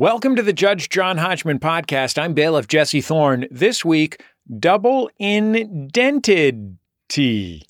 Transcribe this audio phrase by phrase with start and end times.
[0.00, 2.22] Welcome to the Judge John Hodgman podcast.
[2.22, 3.48] I'm bailiff Jesse Thorne.
[3.50, 4.22] This week,
[4.60, 6.78] double indented
[7.08, 7.66] T.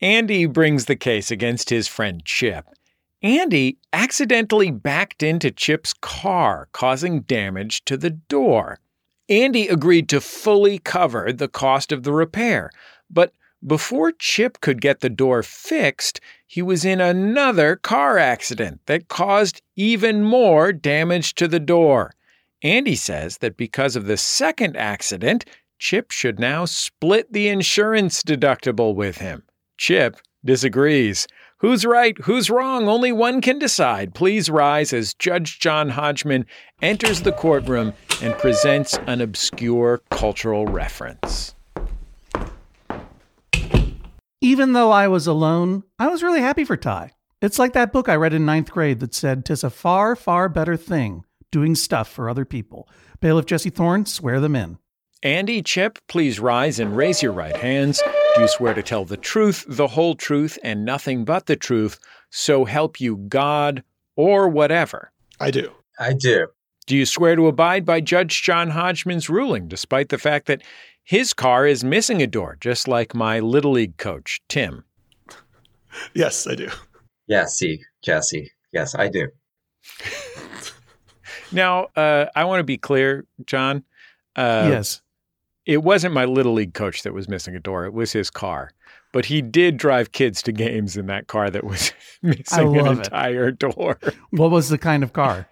[0.00, 2.66] Andy brings the case against his friend Chip.
[3.20, 8.78] Andy accidentally backed into Chip's car, causing damage to the door.
[9.28, 12.70] Andy agreed to fully cover the cost of the repair,
[13.10, 13.32] but
[13.66, 19.60] before Chip could get the door fixed, he was in another car accident that caused
[19.74, 22.12] even more damage to the door.
[22.62, 25.44] Andy says that because of the second accident,
[25.78, 29.42] Chip should now split the insurance deductible with him.
[29.76, 31.26] Chip disagrees.
[31.58, 32.16] Who's right?
[32.22, 32.88] Who's wrong?
[32.88, 34.14] Only one can decide.
[34.14, 36.46] Please rise as Judge John Hodgman
[36.80, 37.92] enters the courtroom
[38.22, 41.55] and presents an obscure cultural reference.
[44.40, 47.12] Even though I was alone, I was really happy for Tai.
[47.40, 50.48] It's like that book I read in ninth grade that said, "Tis a far, far
[50.48, 52.88] better thing doing stuff for other people."
[53.20, 54.78] Bailiff Jesse Thorne, swear them in.
[55.22, 58.02] Andy, Chip, please rise and raise your right hands.
[58.34, 61.98] Do you swear to tell the truth, the whole truth, and nothing but the truth,
[62.30, 63.82] so help you God
[64.16, 65.12] or whatever?
[65.40, 65.72] I do.
[65.98, 66.48] I do.
[66.86, 70.62] Do you swear to abide by Judge John Hodgman's ruling, despite the fact that
[71.06, 74.84] his car is missing a door, just like my Little League coach, Tim?
[76.14, 76.68] Yes, I do.
[77.26, 78.52] Yes, see, Jesse.
[78.70, 79.28] Yes, I do.
[81.52, 83.84] Now, uh, I want to be clear, John.
[84.34, 85.00] Uh, yes.
[85.64, 88.72] It wasn't my Little League coach that was missing a door, it was his car.
[89.12, 92.98] But he did drive kids to games in that car that was missing an love
[92.98, 93.06] it.
[93.06, 93.98] entire door.
[94.30, 95.48] What was the kind of car?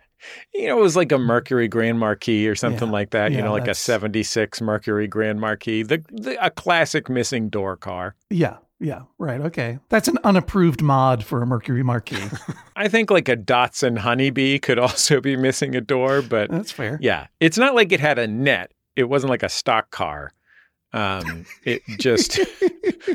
[0.55, 3.33] You know, it was like a Mercury Grand Marquis or something Yeah, like that.
[3.33, 8.14] you know, like a 76 Mercury Grand Marquis, the, the a classic missing door car.
[8.30, 8.58] Yeah.
[8.80, 9.02] Yeah.
[9.19, 9.41] Right.
[9.41, 9.78] Okay.
[9.89, 12.22] That's an unapproved mod for a Mercury Marquis.
[12.77, 16.98] I think like a Datsun Honeybee could also be missing a door, but That's fair.
[17.00, 18.72] yeah, it's not like it had a net.
[18.97, 20.33] It wasn't like a stock car.
[20.94, 22.38] Um, it just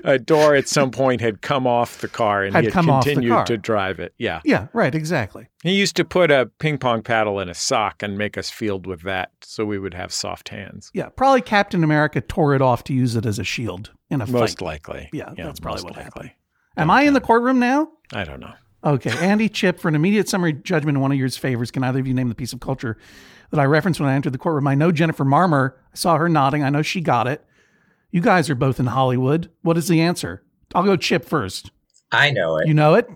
[0.04, 3.46] a door at some point had come off the car and Had he had continued
[3.46, 4.14] to drive it.
[4.18, 4.42] Yeah.
[4.44, 4.68] Yeah.
[4.74, 4.94] Right.
[4.94, 5.48] Exactly.
[5.64, 8.86] He used to put a ping pong paddle in a sock and make us field
[8.86, 10.92] with that so we would have soft hands.
[10.94, 11.08] Yeah.
[11.10, 14.60] Probably Captain America tore it off to use it as a shield in a Most
[14.60, 14.66] fight.
[14.66, 15.10] likely.
[15.14, 16.16] Yeah, that's probably most what happened.
[16.16, 16.36] likely.
[16.78, 17.90] Am I in the courtroom now?
[18.14, 18.54] I don't know.
[18.84, 22.00] Okay, Andy Chip, for an immediate summary judgment in one of your favors, can either
[22.00, 22.98] of you name the piece of culture
[23.52, 24.68] that I referenced when I entered the courtroom?
[24.68, 25.74] I know Jennifer Marmor.
[25.94, 26.64] I saw her nodding.
[26.64, 27.44] I know she got it.
[28.12, 29.50] You guys are both in Hollywood.
[29.62, 30.44] What is the answer?
[30.74, 31.72] I'll go Chip first.
[32.12, 32.68] I know it.
[32.68, 33.08] You know it?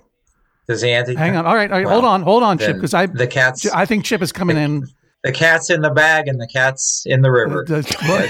[0.68, 1.16] Does Andy?
[1.16, 1.46] Hang on.
[1.46, 3.86] All right, all right Well, hold on, hold on, Chip, because I, the cat's I
[3.86, 4.88] think Chip is coming in.
[5.24, 7.66] the cat's in the bag and the cat's in the river.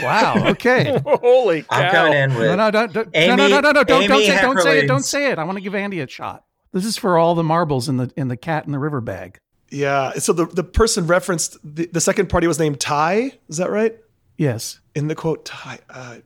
[0.03, 0.47] wow.
[0.47, 0.99] Okay.
[1.05, 1.67] Holy cow.
[1.69, 3.85] I'm coming in with No, no, don't, don't, no, Amy- no, no, no, no, don't,
[3.85, 5.37] don't Amy say, don't say it, don't say it.
[5.37, 6.45] I want to give Andy a shot.
[6.71, 9.39] This is for all the marbles in the in the cat in the river bag.
[9.69, 10.13] Yeah.
[10.13, 13.31] So the, the person referenced the, the second party was named Tai.
[13.47, 13.95] Is that right?
[14.37, 15.79] Yes, In the quote, Tai.
[15.89, 16.17] Uh,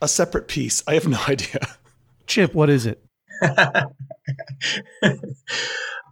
[0.00, 0.82] a separate piece.
[0.86, 1.60] I have no idea.
[2.26, 2.54] Chip.
[2.54, 3.04] What is it?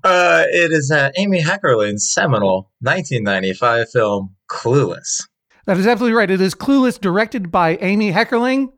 [0.05, 5.27] Uh, it is uh, Amy Heckerling's seminal 1995 film Clueless.
[5.65, 6.31] That is absolutely right.
[6.31, 8.71] It is Clueless, directed by Amy Heckerling.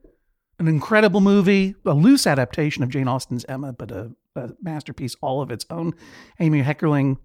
[0.60, 5.42] An incredible movie, a loose adaptation of Jane Austen's Emma, but a, a masterpiece all
[5.42, 5.94] of its own.
[6.38, 7.18] Amy Heckerling,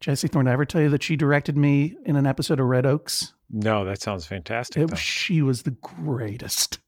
[0.00, 2.66] Jesse Thorne, did I ever tell you that she directed me in an episode of
[2.66, 3.32] Red Oaks?
[3.50, 4.92] No, that sounds fantastic.
[4.92, 6.80] It, she was the greatest.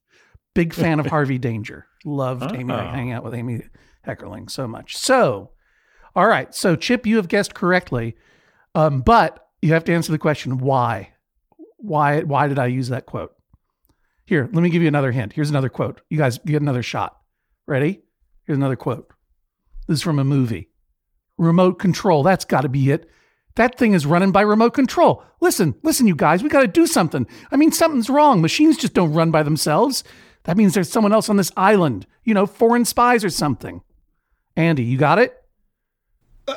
[0.61, 1.87] Big fan of Harvey Danger.
[2.05, 2.77] Loved Amy, Oh.
[2.77, 3.63] hanging out with Amy
[4.07, 4.97] Heckerling so much.
[4.97, 5.51] So,
[6.15, 6.55] all right.
[6.55, 8.17] So, Chip, you have guessed correctly,
[8.75, 11.11] um, but you have to answer the question why?
[11.79, 12.21] Why?
[12.23, 13.33] Why did I use that quote?
[14.27, 15.33] Here, let me give you another hint.
[15.33, 16.03] Here's another quote.
[16.11, 17.17] You guys get another shot.
[17.67, 18.01] Ready?
[18.45, 19.11] Here's another quote.
[19.89, 20.69] This is from a movie.
[21.39, 22.23] Remote control.
[22.23, 23.09] That's got to be it.
[23.57, 25.25] That thing is running by remote control.
[25.41, 27.27] Listen, listen, you guys, we got to do something.
[27.51, 28.41] I mean, something's wrong.
[28.41, 30.05] Machines just don't run by themselves.
[30.45, 33.83] That means there's someone else on this island, you know, foreign spies or something.
[34.57, 35.35] Andy, you got it?
[36.49, 36.57] Uh,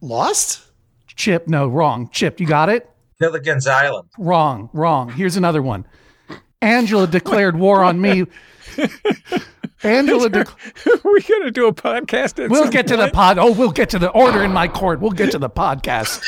[0.00, 0.62] lost?
[1.14, 2.08] Chip, no, wrong.
[2.10, 2.90] Chip, you got it?
[3.18, 4.08] Gilligan's Island.
[4.18, 5.10] Wrong, wrong.
[5.10, 5.86] Here's another one.
[6.60, 8.26] Angela declared war on me.
[9.82, 10.44] Angela, de-
[11.04, 12.42] We're going to do a podcast.
[12.42, 13.38] At we'll some get to the pod.
[13.38, 15.00] Oh, we'll get to the order in my court.
[15.00, 16.22] We'll get to the podcast.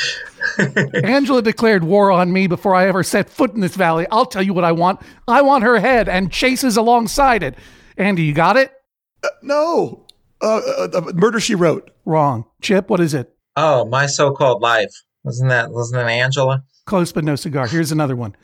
[1.03, 4.05] Angela declared war on me before I ever set foot in this valley.
[4.11, 5.01] I'll tell you what I want.
[5.27, 7.55] I want her head and Chase's alongside it.
[7.97, 8.71] Andy, you got it?
[9.41, 10.05] No.
[10.41, 11.91] Uh, uh, uh, Murder She Wrote.
[12.05, 12.45] Wrong.
[12.61, 13.33] Chip, what is it?
[13.55, 14.93] Oh, my so-called life.
[15.23, 15.71] Wasn't that?
[15.71, 16.63] Wasn't that Angela?
[16.85, 17.67] Close but no cigar.
[17.67, 18.35] Here's another one.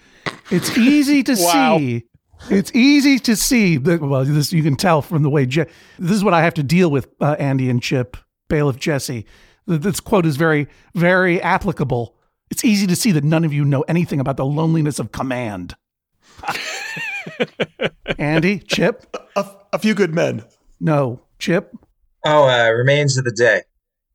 [0.52, 1.78] It's easy to Wow.
[1.78, 2.04] see.
[2.50, 3.78] It's easy to see.
[3.78, 5.66] That, well, this you can tell from the way Je-
[5.98, 7.08] this is what I have to deal with.
[7.20, 8.18] Uh, Andy and Chip,
[8.50, 9.26] bailiff Jesse.
[9.68, 12.16] This quote is very, very applicable
[12.52, 15.76] It's easy to see that none of you know anything about the loneliness of command.
[18.20, 19.16] Andy, Chip?
[19.36, 20.44] A, a few good men.
[20.80, 21.22] No.
[21.40, 21.74] Chip?
[22.26, 23.64] Oh, uh, Remains of the Day.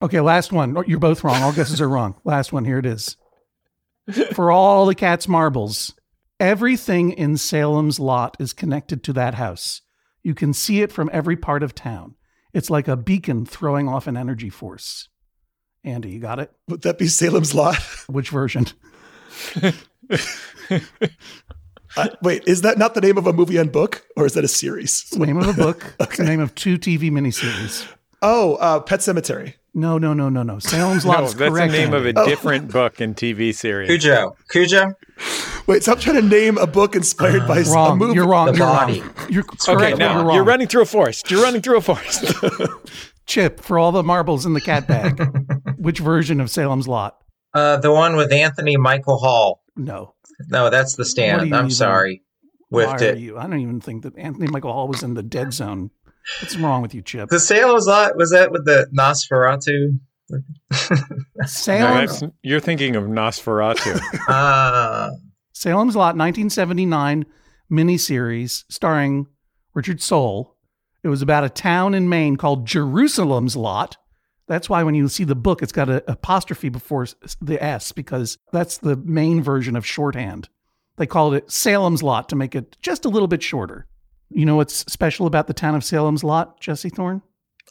[0.03, 0.77] Okay, last one.
[0.77, 1.43] Oh, You're both wrong.
[1.43, 2.15] All guesses are wrong.
[2.25, 2.65] Last one.
[2.65, 3.17] Here it is.
[4.33, 5.95] For all the cat's marbles,
[6.41, 9.83] everything in Salem's lot is connected to that house.
[10.23, 12.17] You can see it from every part of town.
[12.53, 15.09] It's like a beacon throwing off an energy force.
[15.85, 16.51] Andy, you got it?
[16.69, 17.77] Would that be Salem's Lot?
[18.09, 18.67] Which version?
[21.97, 24.45] Uh, wait, is that not the name of a movie and book, or is that
[24.45, 25.03] a series?
[25.03, 25.97] It's the name of a book.
[26.01, 27.87] It's the name of two TV miniseries.
[28.23, 29.57] Oh, uh, Pet Cemetery.
[29.73, 30.59] No, no, no, no, no.
[30.59, 33.89] Salem's Lot No, is that's the name of a different book and TV series.
[33.89, 34.37] Cujo.
[34.51, 34.95] Cujo?
[35.67, 37.99] Wait, so I'm trying to name a book inspired by s- a Wrong.
[37.99, 38.15] movie.
[38.15, 38.47] You're wrong.
[38.47, 39.01] The You're Body.
[39.01, 39.13] wrong.
[39.29, 39.93] You're Okay, correct.
[39.93, 40.35] but now you're wrong.
[40.35, 41.31] you're running through a forest.
[41.31, 42.33] You're running through a forest.
[43.27, 45.21] Chip for all the marbles in the cat bag.
[45.79, 47.17] Which version of Salem's Lot?
[47.55, 49.63] Uh, the one with Anthony Michael Hall.
[49.77, 50.15] No.
[50.49, 51.43] No, that's the stand.
[51.43, 52.23] I'm even- sorry.
[52.71, 53.19] Why Whiffed are it.
[53.19, 53.37] you?
[53.37, 55.91] I don't even think that Anthony Michael Hall was in the dead zone.
[56.41, 57.29] What's wrong with you, Chip?
[57.29, 59.99] The Salem's Lot, was that with the Nosferatu?
[62.21, 64.01] No, you're thinking of Nosferatu.
[64.29, 65.11] Ah,
[65.53, 67.27] Salem's Lot, 1979
[67.71, 69.27] miniseries starring
[69.75, 70.57] Richard Soule.
[71.03, 73.97] It was about a town in Maine called Jerusalem's Lot.
[74.47, 77.07] That's why when you see the book, it's got an apostrophe before
[77.41, 80.49] the S because that's the Maine version of shorthand.
[80.97, 83.87] They called it Salem's Lot to make it just a little bit shorter.
[84.31, 87.23] You know what's special about the town of Salem's Lot, Jesse Thorne?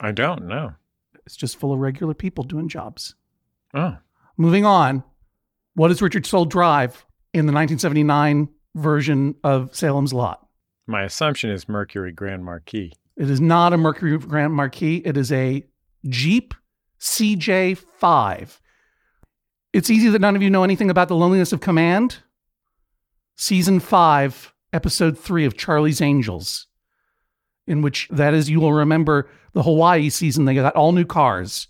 [0.01, 0.73] I don't know.
[1.25, 3.15] It's just full of regular people doing jobs.
[3.73, 3.97] Oh,
[4.37, 5.03] Moving on,
[5.75, 10.45] what does Richard Soule drive in the 1979 version of Salem's Lot?
[10.87, 12.93] my assumption is Mercury Grand Marquis.
[13.15, 15.03] It is not a Mercury Grand Marquis.
[15.05, 15.63] It is a
[16.07, 16.55] Jeep
[16.99, 18.59] CJ5.
[19.71, 22.17] It's easy that none of you know anything about the loneliness of command.
[23.37, 26.67] Season five, episode three of Charlie's Angels,
[27.67, 30.45] in which that is, you will remember the Hawaii season.
[30.45, 31.67] They got all new cars.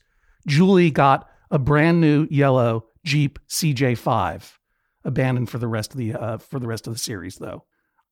[0.48, 4.54] Julie got a brand new yellow Jeep CJ5,
[5.04, 7.66] abandoned for the rest of the uh, for the rest of the series, though.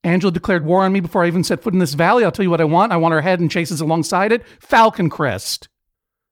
[0.03, 2.23] Angela declared war on me before I even set foot in this valley.
[2.23, 2.91] I'll tell you what I want.
[2.91, 4.43] I want her head and Chase's alongside it.
[4.59, 5.67] Falcon Crest.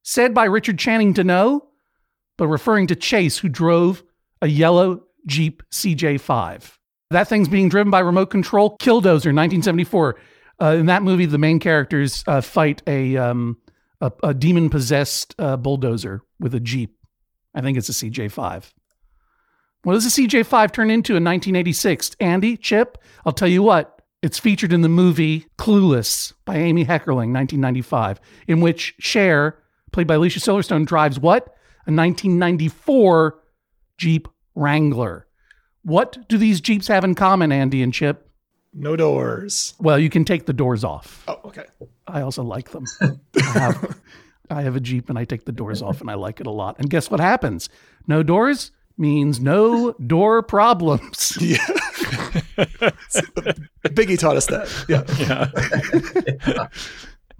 [0.03, 1.69] Said by Richard Channing to know,
[2.37, 4.03] but referring to Chase, who drove
[4.41, 6.77] a yellow Jeep CJ5.
[7.15, 8.77] That thing's being driven by remote control.
[8.77, 10.17] Killdozer, 1974.
[10.61, 13.55] Uh, in that movie, the main characters uh, fight a, um,
[14.01, 16.93] a, a demon possessed uh, bulldozer with a Jeep.
[17.53, 18.65] I think it's a CJ5.
[19.83, 22.17] What does the CJ5 turn into in 1986?
[22.19, 27.31] Andy, Chip, I'll tell you what, it's featured in the movie Clueless by Amy Heckerling,
[27.31, 28.19] 1995,
[28.49, 29.57] in which Cher,
[29.93, 31.45] played by Alicia Silverstone, drives what?
[31.87, 33.39] A 1994
[33.97, 35.24] Jeep Wrangler.
[35.85, 38.27] What do these Jeeps have in common, Andy and Chip?
[38.73, 39.75] No doors.
[39.79, 41.23] Well, you can take the doors off.
[41.27, 41.65] Oh, okay.
[42.07, 42.85] I also like them.
[43.01, 43.99] I have,
[44.49, 46.51] I have a Jeep and I take the doors off and I like it a
[46.51, 46.77] lot.
[46.79, 47.69] And guess what happens?
[48.07, 51.37] No doors means no door problems.
[51.41, 51.57] Yeah.
[53.89, 54.67] Biggie taught us that.
[54.89, 56.67] Yeah.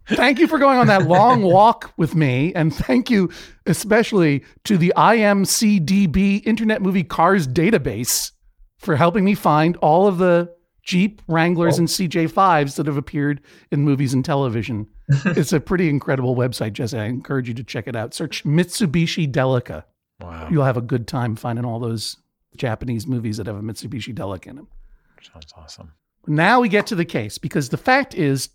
[0.15, 2.53] thank you for going on that long walk with me.
[2.53, 3.29] And thank you
[3.65, 8.31] especially to the IMCDB Internet Movie Cars database
[8.85, 13.81] for helping me find all of the Jeep Wranglers and CJ5s that have appeared in
[13.81, 14.87] movies and television.
[15.25, 16.97] it's a pretty incredible website, Jesse.
[16.97, 18.13] I encourage you to check it out.
[18.13, 19.83] Search Mitsubishi Delica.
[20.21, 20.47] Wow.
[20.51, 22.17] You'll have a good time finding all those
[22.55, 24.67] Japanese movies that have a Mitsubishi Delica in them.
[25.21, 25.91] Sounds awesome.
[26.27, 28.49] Now we get to the case because the fact is,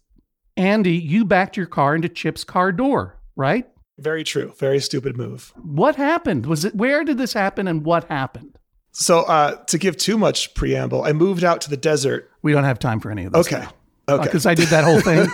[0.56, 3.68] Andy, you backed your car into Chip's car door, right?
[3.98, 4.54] Very true.
[4.58, 5.52] Very stupid move.
[5.56, 6.46] What happened?
[6.46, 8.58] Was it where did this happen and what happened?
[8.92, 12.30] So, uh, to give too much preamble, I moved out to the desert.
[12.42, 13.46] We don't have time for any of this.
[13.46, 13.64] Okay.
[14.08, 14.24] Okay.
[14.24, 15.28] Because I did that whole thing.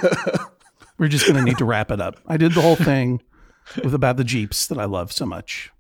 [0.99, 2.21] We're just going to need to wrap it up.
[2.27, 3.23] I did the whole thing
[3.83, 5.71] with about the Jeeps that I love so much.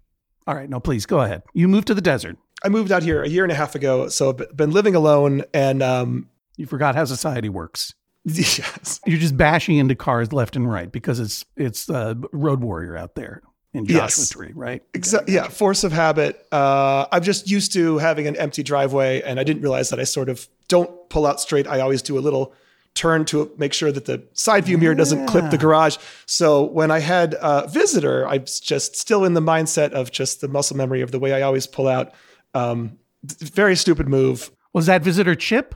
[0.46, 1.42] All right, no, please go ahead.
[1.52, 2.36] You moved to the desert.
[2.64, 4.08] I moved out here a year and a half ago.
[4.08, 7.94] So, I've been living alone and, um, You forgot how society works.
[8.24, 9.00] yes.
[9.06, 13.14] You're just bashing into cars left and right because it's it's uh, Road Warrior out
[13.14, 13.42] there
[13.76, 14.28] in Joshua Yes.
[14.30, 14.82] Tree, right?
[14.92, 16.46] Exa- yeah, force of habit.
[16.52, 20.04] Uh, I'm just used to having an empty driveway, and I didn't realize that I
[20.04, 21.66] sort of don't pull out straight.
[21.66, 22.54] I always do a little
[22.94, 25.98] turn to make sure that the side view mirror doesn't clip the garage.
[26.24, 30.40] So when I had a visitor, I was just still in the mindset of just
[30.40, 32.14] the muscle memory of the way I always pull out.
[32.54, 34.50] Um, very stupid move.
[34.72, 35.74] Was that visitor Chip?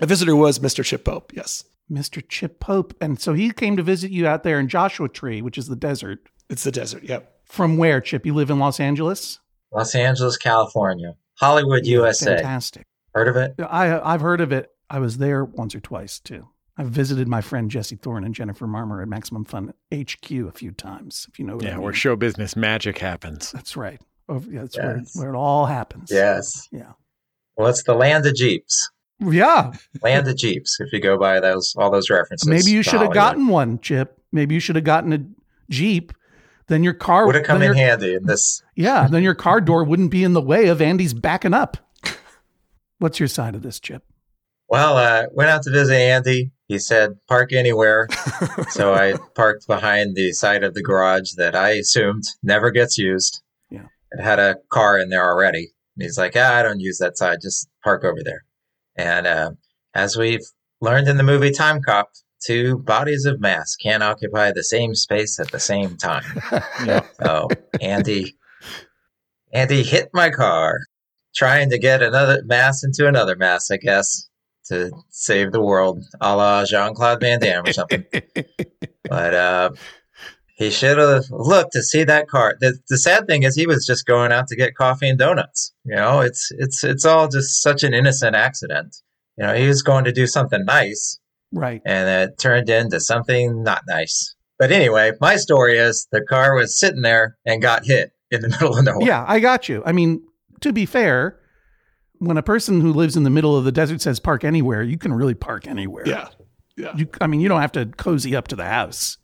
[0.00, 0.84] A visitor was Mr.
[0.84, 1.32] Chip Pope.
[1.36, 2.20] Yes, Mr.
[2.28, 2.94] Chip Pope.
[3.00, 5.76] And so he came to visit you out there in Joshua Tree, which is the
[5.76, 6.18] desert.
[6.50, 7.04] It's the desert.
[7.04, 7.32] Yep.
[7.46, 8.26] From where, Chip?
[8.26, 9.38] You live in Los Angeles?
[9.72, 12.34] Los Angeles, California, Hollywood, USA.
[12.36, 12.84] Fantastic.
[13.14, 13.54] Heard of it?
[13.58, 14.70] I I've heard of it.
[14.90, 16.48] I was there once or twice too.
[16.76, 20.72] I've visited my friend Jesse Thorne and Jennifer Marmor at Maximum Fun HQ a few
[20.72, 21.26] times.
[21.30, 21.84] If you know what I Yeah, mean.
[21.84, 23.52] where show business magic happens.
[23.52, 24.00] That's right.
[24.28, 25.14] Oh, yeah, that's Yes.
[25.14, 26.08] where, where it all happens.
[26.10, 26.68] Yes.
[26.72, 26.92] Yeah.
[27.56, 28.90] Well, it's the land of Jeeps.
[29.20, 29.72] Yeah.
[30.02, 30.80] Land of Jeeps.
[30.80, 32.48] If you go by those, all those references.
[32.48, 34.18] Maybe you should have gotten one, Chip.
[34.32, 35.18] Maybe you should have gotten a
[35.70, 36.12] Jeep.
[36.70, 38.62] Then your car Would have come in your- handy in this.
[38.76, 41.76] Yeah, then your car door wouldn't be in the way of Andy's backing up.
[42.98, 44.04] What's your side of this, Chip?
[44.68, 46.52] Well, uh, went out to visit Andy.
[46.68, 48.06] He said, park anywhere.
[48.70, 53.42] so I parked behind the side of the garage that I assumed never gets used.
[53.68, 53.86] Yeah.
[54.12, 55.72] It had a car in there already.
[55.96, 57.38] And he's like, ah, I don't use that side.
[57.42, 58.44] Just park over there.
[58.94, 59.50] And uh,
[59.92, 60.44] as we've
[60.80, 62.10] learned in the movie Time Cop,
[62.44, 66.24] two bodies of mass can't occupy the same space at the same time.
[66.84, 67.04] Yeah.
[67.22, 67.48] So
[67.80, 68.36] Andy,
[69.52, 70.78] Andy hit my car,
[71.34, 74.28] trying to get another mass into another mass, I guess,
[74.66, 78.04] to save the world, a la Jean Claude Van Damme or something.
[79.08, 79.70] But uh,
[80.54, 82.54] he should have looked to see that car.
[82.60, 85.72] The, the sad thing is, he was just going out to get coffee and donuts.
[85.84, 88.96] You know, it's it's it's all just such an innocent accident.
[89.36, 91.18] You know, he was going to do something nice,
[91.52, 91.82] Right.
[91.84, 94.34] and it turned into something not nice.
[94.58, 98.48] But anyway, my story is the car was sitting there and got hit in the
[98.60, 99.06] middle of nowhere.
[99.06, 99.82] Yeah, I got you.
[99.86, 100.22] I mean,
[100.60, 101.38] to be fair,
[102.18, 104.98] when a person who lives in the middle of the desert says park anywhere, you
[104.98, 106.04] can really park anywhere.
[106.06, 106.28] Yeah.
[106.76, 106.94] Yeah.
[106.96, 109.16] You, I mean, you don't have to cozy up to the house.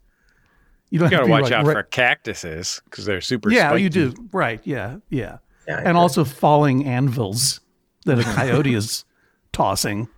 [0.91, 3.21] You don't You have got to to watch like out right- for cactuses because they're
[3.21, 3.83] super Yeah, spiky.
[3.83, 4.15] you do.
[4.33, 4.61] Right.
[4.65, 4.97] Yeah.
[5.11, 5.39] Yeah.
[5.69, 7.61] Yeah, And also falling anvils
[8.05, 9.05] that a coyote is
[9.53, 10.09] tossing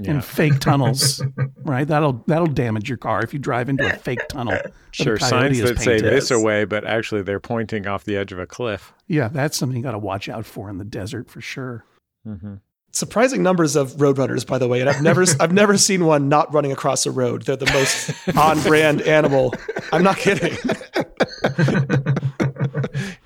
[0.00, 0.12] Yeah.
[0.12, 1.22] in fake tunnels.
[1.64, 1.86] right.
[1.86, 4.58] That'll that'll damage your car if you drive into a fake tunnel.
[4.92, 8.38] Sure, coyote signs that say this away, but actually they're pointing off the edge of
[8.38, 8.92] a cliff.
[9.06, 11.84] Yeah, that's something you got to watch out for in the desert for sure.
[12.24, 12.54] hmm
[12.92, 16.52] Surprising numbers of roadrunners, by the way, and I've never I've never seen one not
[16.52, 17.42] running across a road.
[17.42, 19.54] They're the most on-brand animal.
[19.92, 20.56] I'm not kidding.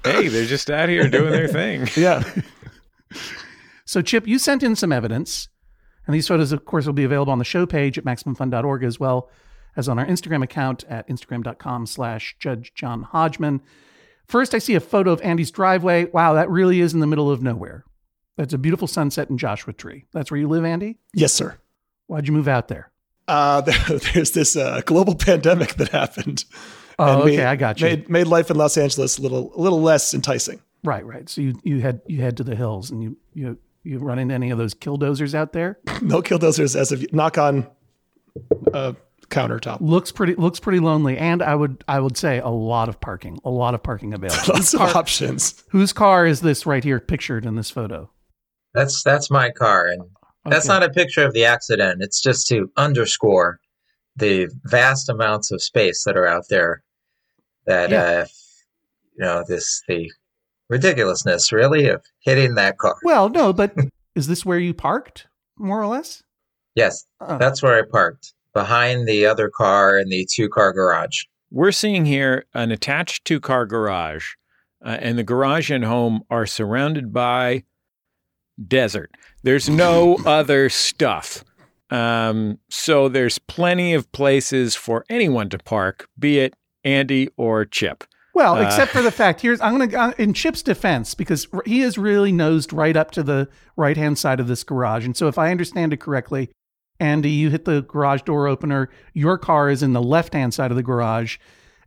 [0.04, 1.88] Hey, they're just out here doing their thing.
[1.96, 2.22] Yeah.
[3.86, 5.48] So, Chip, you sent in some evidence,
[6.06, 9.00] and these photos, of course, will be available on the show page at MaximumFun.org as
[9.00, 9.30] well
[9.76, 13.60] as on our Instagram account at instagram.com slash Judge John Hodgman.
[14.26, 16.06] First, I see a photo of Andy's driveway.
[16.06, 17.84] Wow, that really is in the middle of nowhere.
[18.36, 20.04] That's a beautiful sunset in Joshua Tree.
[20.12, 20.98] That's where you live, Andy?
[21.12, 21.58] Yes, sir.
[22.06, 22.90] Why'd you move out there?
[23.28, 26.44] Uh, there- there's this uh, global pandemic that happened.
[26.98, 27.86] Oh, okay, made- I got you.
[27.88, 30.60] Made made life in Los Angeles a little a little less enticing.
[30.84, 31.28] Right, right.
[31.28, 34.34] So you you head you head to the hills, and you you you run into
[34.34, 35.78] any of those killdozers out there?
[36.02, 37.66] No killdozers as of knock on
[38.72, 38.92] uh,
[39.28, 39.78] countertop.
[39.80, 43.38] Looks pretty looks pretty lonely, and I would I would say a lot of parking,
[43.44, 44.42] a lot of parking available.
[44.54, 45.62] Lots of options.
[45.70, 48.10] Whose car is this right here pictured in this photo?
[48.74, 50.02] That's that's my car, and
[50.44, 50.74] that's Okay.
[50.74, 52.02] not a picture of the accident.
[52.02, 53.60] It's just to underscore
[54.16, 56.82] the vast amounts of space that are out there.
[57.66, 58.02] That Yeah.
[58.02, 58.26] uh,
[59.16, 60.10] you know, this the
[60.68, 62.96] ridiculousness, really, of hitting that car.
[63.04, 63.74] Well, no, but
[64.14, 65.26] is this where you parked,
[65.58, 66.22] more or less?
[66.74, 67.38] Yes, Oh.
[67.38, 71.22] that's where I parked behind the other car in the two-car garage.
[71.50, 74.30] We're seeing here an attached two car garage,
[74.84, 77.64] uh, and the garage and home are surrounded by
[78.66, 79.10] desert.
[79.42, 81.44] There's no other stuff.
[81.90, 88.04] Um, so there's plenty of places for anyone to park, be it Andy or Chip.
[88.34, 91.82] Well, Uh, except for the fact here's I'm gonna uh, in Chip's defense because he
[91.82, 95.28] is really nosed right up to the right hand side of this garage, and so
[95.28, 96.50] if I understand it correctly,
[97.00, 98.90] Andy, you hit the garage door opener.
[99.12, 101.38] Your car is in the left hand side of the garage,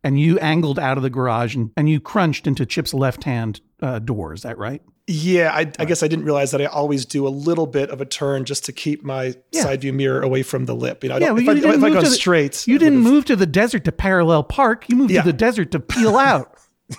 [0.03, 3.61] and you angled out of the garage and, and you crunched into Chip's left hand
[3.81, 4.33] uh, door.
[4.33, 4.81] Is that right?
[5.09, 8.01] Yeah, I, I guess I didn't realize that I always do a little bit of
[8.01, 9.61] a turn just to keep my Yeah.
[9.63, 11.01] side view mirror away from the lip.
[11.01, 12.67] You know, I Yeah, don't, well, if, I, didn't if I go to the- straight,
[12.67, 14.85] You I didn't move to the desert to parallel park.
[14.89, 15.21] You moved Yeah.
[15.21, 16.51] to the desert to peel out.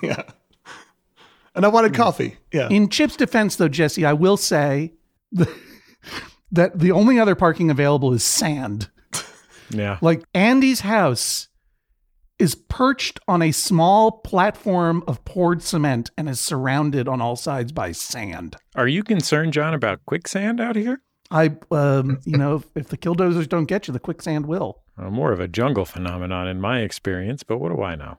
[0.03, 0.23] Yeah.
[1.55, 2.03] And I wanted hmm.
[2.03, 2.37] coffee.
[2.53, 2.69] Yeah.
[2.71, 4.93] In Chip's defense, though, Jesse, I will say
[5.31, 5.53] the,
[6.53, 8.89] that the only other parking available is sand.
[9.71, 9.99] Yeah.
[10.01, 11.48] Like Andy's house
[12.39, 17.73] is perched on a small platform of poured cement and is surrounded on all sides
[17.73, 18.57] by sand.
[18.77, 21.03] Are you concerned, John, about quicksand out here?
[21.31, 24.83] I, um, you know, if, if the killdozers don't get you, the quicksand will.
[24.97, 28.19] Uh, more of a jungle phenomenon in my experience, but what do I know?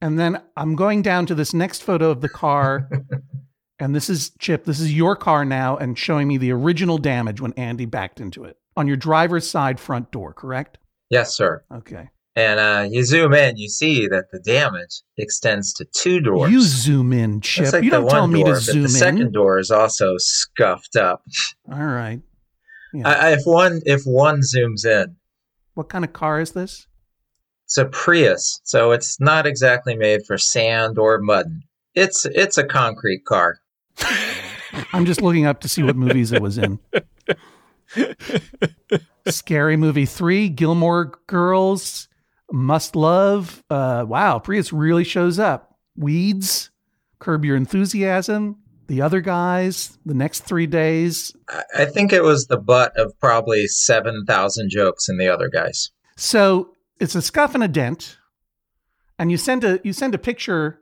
[0.00, 2.90] And then I'm going down to this next photo of the car.
[3.78, 4.64] and this is Chip.
[4.64, 8.44] This is your car now and showing me the original damage when Andy backed into
[8.44, 10.78] it on your driver's side front door, correct?
[11.08, 11.62] Yes, sir.
[11.72, 12.08] Okay.
[12.34, 16.50] And uh, you zoom in, you see that the damage extends to two doors.
[16.50, 17.72] You zoom in, Chip.
[17.72, 21.22] Like you don't tell me door, to zoom the second door is also scuffed up.
[21.70, 22.22] All right.
[22.94, 23.08] Yeah.
[23.08, 25.16] I, I- if one if one zooms in,
[25.74, 26.86] what kind of car is this?
[27.66, 31.46] it's a Prius, so it's not exactly made for sand or mud.
[31.94, 33.58] It's it's a concrete car.
[34.94, 36.78] I'm just looking up to see what movies it was in.
[39.28, 42.08] Scary Movie 3, Gilmore Girls,
[42.52, 43.64] Must Love.
[43.70, 45.76] Uh, wow, Prius really shows up.
[45.96, 46.70] Weeds,
[47.18, 48.56] Curb Your Enthusiasm,
[48.86, 51.34] The Other Guys, The Next Three Days.
[51.74, 55.90] I, think it was the butt of probably seven thousand jokes in the other guys.
[56.16, 58.18] So it's a scuff and a dent,
[59.18, 60.80] and you send a you send a picture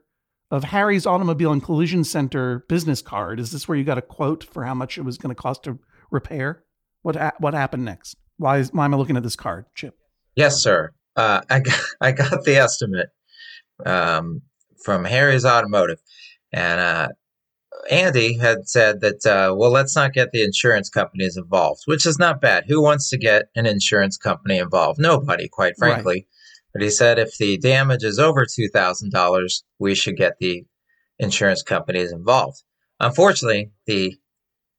[0.49, 3.39] of Harry's Automobile and Collision Center business card.
[3.39, 5.63] Is this where you got a quote for how much it was going to cost
[5.63, 5.79] to
[6.11, 6.63] repair?
[7.01, 8.17] What ha- what happened next?
[8.37, 9.97] Why is why am I looking at this card, Chip?
[10.35, 10.91] Yes, sir.
[11.15, 13.09] Uh, I got, I got the estimate
[13.85, 14.41] um,
[14.83, 15.99] from Harry's Automotive,
[16.51, 17.07] and uh,
[17.89, 22.19] Andy had said that uh, well, let's not get the insurance companies involved, which is
[22.19, 22.65] not bad.
[22.67, 24.99] Who wants to get an insurance company involved?
[24.99, 25.93] Nobody, quite Right.
[25.93, 26.27] frankly.
[26.73, 30.65] But he said if the damage is over two thousand dollars, we should get the
[31.19, 32.63] insurance companies involved.
[32.99, 34.15] Unfortunately, the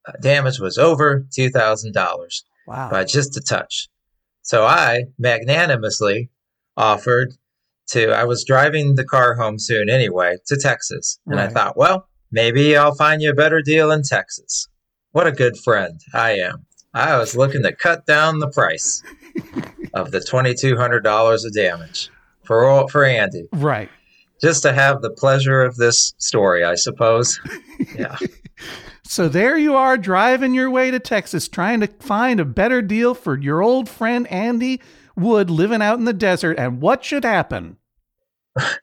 [0.08, 2.88] uh, damage was over two thousand dollars Wow.
[2.90, 3.88] by just a touch.
[4.42, 6.30] So I magnanimously
[6.76, 7.34] offered
[7.88, 11.18] to, I was driving the car home soon anyway to Texas.
[11.26, 14.68] And I thought, well, maybe I'll find you a better deal in Texas.
[15.12, 16.66] What a good friend I am.
[16.94, 19.02] I was looking to cut down the price
[19.94, 22.10] of the $2,200 of damage
[22.44, 23.88] for, all- for Andy, Right.
[24.42, 27.38] just to have the pleasure of this story, I suppose.
[27.98, 28.16] Yeah.
[29.12, 33.12] So there you are driving your way to Texas trying to find a better deal
[33.12, 34.80] for your old friend Andy
[35.14, 37.76] Wood living out in the desert and what should happen?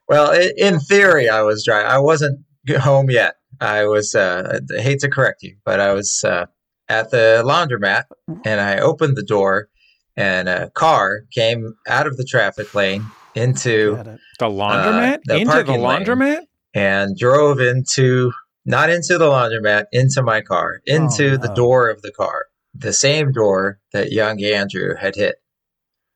[0.07, 1.89] Well, in theory, I was driving.
[1.89, 2.41] I wasn't
[2.77, 3.37] home yet.
[3.59, 4.13] I was.
[4.13, 6.45] Uh, I hate to correct you, but I was uh,
[6.89, 8.03] at the laundromat,
[8.45, 9.67] and I opened the door,
[10.15, 13.95] and a car came out of the traffic lane into
[14.37, 15.21] The laundromat?
[15.25, 16.05] the Into the parking lane.
[16.05, 16.41] laundromat?
[16.75, 18.31] and drove into
[18.69, 22.93] not into the laundromat, into my car, into Oh, the door of the car, the
[22.93, 25.37] same door that young Andrew had hit.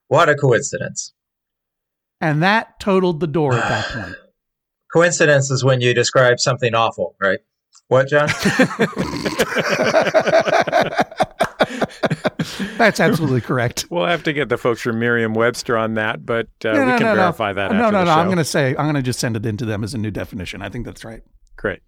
[0.08, 1.14] What a coincidence!
[2.22, 4.16] And that totaled the door at that point.
[4.94, 7.40] Coincidence is when you describe something awful, right?
[7.88, 8.30] What, John?
[12.78, 13.86] That's absolutely correct.
[13.90, 17.02] We'll have to get the folks from Merriam-Webster on that, but uh, No, we can
[17.04, 17.16] no, no.
[17.16, 17.72] verify that.
[17.72, 18.12] no, after no, the no.
[18.12, 20.12] I'm going to say, I'm going to just send it into them as a new
[20.12, 20.62] definition.
[20.62, 21.22] I think that's right.
[21.58, 21.82] Great.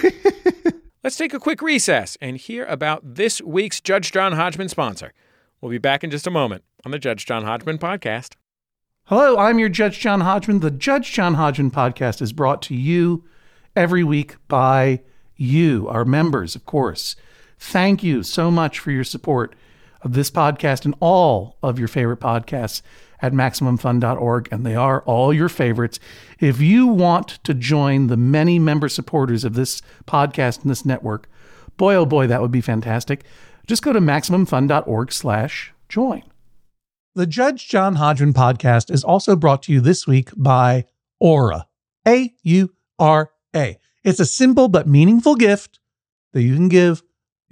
[1.04, 5.12] Let's take a quick recess and hear about this week's Judge John Hodgman sponsor.
[5.60, 8.34] We'll be back in just a moment on the Judge John Hodgman podcast.
[9.06, 10.60] Hello, I'm your Judge John Hodgman.
[10.60, 13.24] The Judge John Hodgman podcast is brought to you
[13.74, 15.00] every week by
[15.36, 17.16] you, our members, of course.
[17.58, 19.54] Thank you so much for your support
[20.02, 22.82] of this podcast and all of your favorite podcasts
[23.22, 25.98] at MaximumFun.org, and they are all your favorites.
[26.40, 31.28] If you want to join the many member supporters of this podcast and this network,
[31.76, 33.24] boy, oh boy, that would be fantastic.
[33.66, 36.24] Just go to MaximumFun.org slash join.
[37.14, 40.86] The Judge John Hodgman podcast is also brought to you this week by
[41.20, 41.66] Aura.
[42.08, 43.78] A U R A.
[44.02, 45.78] It's a simple but meaningful gift
[46.32, 47.02] that you can give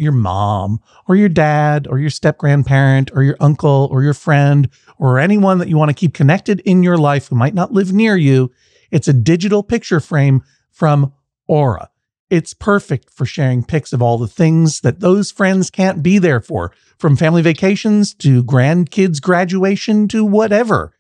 [0.00, 4.68] your mom or your dad or your step grandparent or your uncle or your friend
[4.98, 7.92] or anyone that you want to keep connected in your life who might not live
[7.92, 8.50] near you.
[8.90, 11.12] It's a digital picture frame from
[11.46, 11.90] Aura.
[12.30, 16.40] It's perfect for sharing pics of all the things that those friends can't be there
[16.40, 20.94] for, from family vacations to grandkids' graduation to whatever.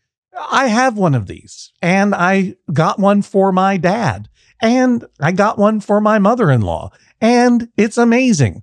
[0.50, 4.28] I have one of these, and I got one for my dad,
[4.60, 8.62] and I got one for my mother in law, and it's amazing.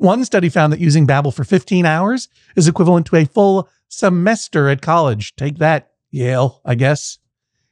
[0.00, 4.70] One study found that using Babbel for 15 hours is equivalent to a full semester
[4.70, 5.36] at college.
[5.36, 7.18] Take that, Yale, I guess.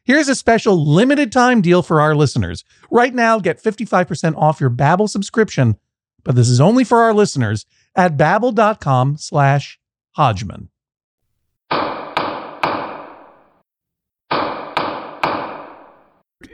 [0.05, 2.64] Here's a special limited time deal for our listeners.
[2.91, 5.79] Right now, get 55% off your Babbel subscription,
[6.23, 7.64] but this is only for our listeners
[7.97, 10.69] at babbel.com slash Hodgman.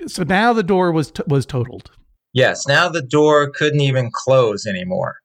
[0.06, 1.90] So now the door was t- was totaled.
[2.32, 5.16] Yes, now the door couldn't even close anymore.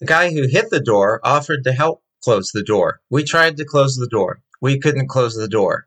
[0.00, 3.00] The guy who hit the door offered to help close the door.
[3.10, 4.40] We tried to close the door.
[4.60, 5.86] We couldn't close the door.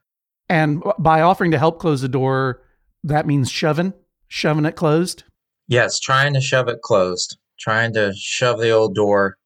[0.50, 2.62] And by offering to help close the door,
[3.04, 3.94] that means shoving,
[4.28, 5.24] shoving it closed.
[5.68, 9.38] Yes, trying to shove it closed, trying to shove the old door.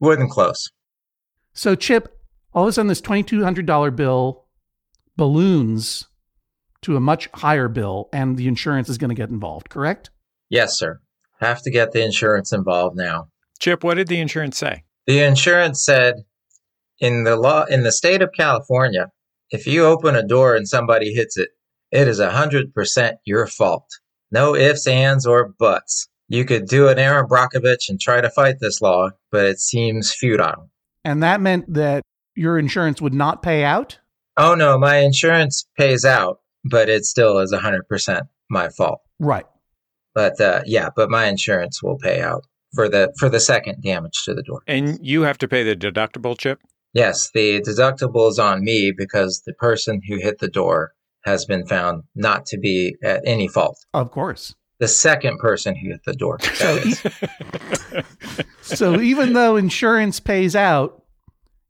[0.00, 0.70] Wouldn't close.
[1.52, 2.16] So, Chip,
[2.52, 4.46] all of a sudden, this $2,200 bill
[5.16, 6.08] balloons
[6.82, 10.10] to a much higher bill, and the insurance is going to get involved, correct?
[10.48, 11.00] Yes, sir.
[11.40, 13.28] Have to get the insurance involved now.
[13.62, 14.82] Chip, what did the insurance say?
[15.06, 16.24] The insurance said
[16.98, 19.12] in the law in the state of California,
[19.52, 21.50] if you open a door and somebody hits it,
[21.92, 23.88] it is 100% your fault.
[24.32, 26.08] No ifs, ands, or buts.
[26.26, 30.12] You could do an Erin Brockovich and try to fight this law, but it seems
[30.12, 30.68] futile.
[31.04, 32.02] And that meant that
[32.34, 33.96] your insurance would not pay out?
[34.36, 39.02] Oh no, my insurance pays out, but it still is 100% my fault.
[39.20, 39.46] Right.
[40.16, 44.22] But uh, yeah, but my insurance will pay out for the for the second damage
[44.24, 44.62] to the door.
[44.66, 46.60] And you have to pay the deductible, Chip?
[46.94, 50.92] Yes, the deductible is on me because the person who hit the door
[51.24, 53.78] has been found not to be at any fault.
[53.94, 54.54] Of course.
[54.78, 56.40] The second person who hit the door.
[56.40, 58.02] So, e-
[58.62, 61.04] so even though insurance pays out,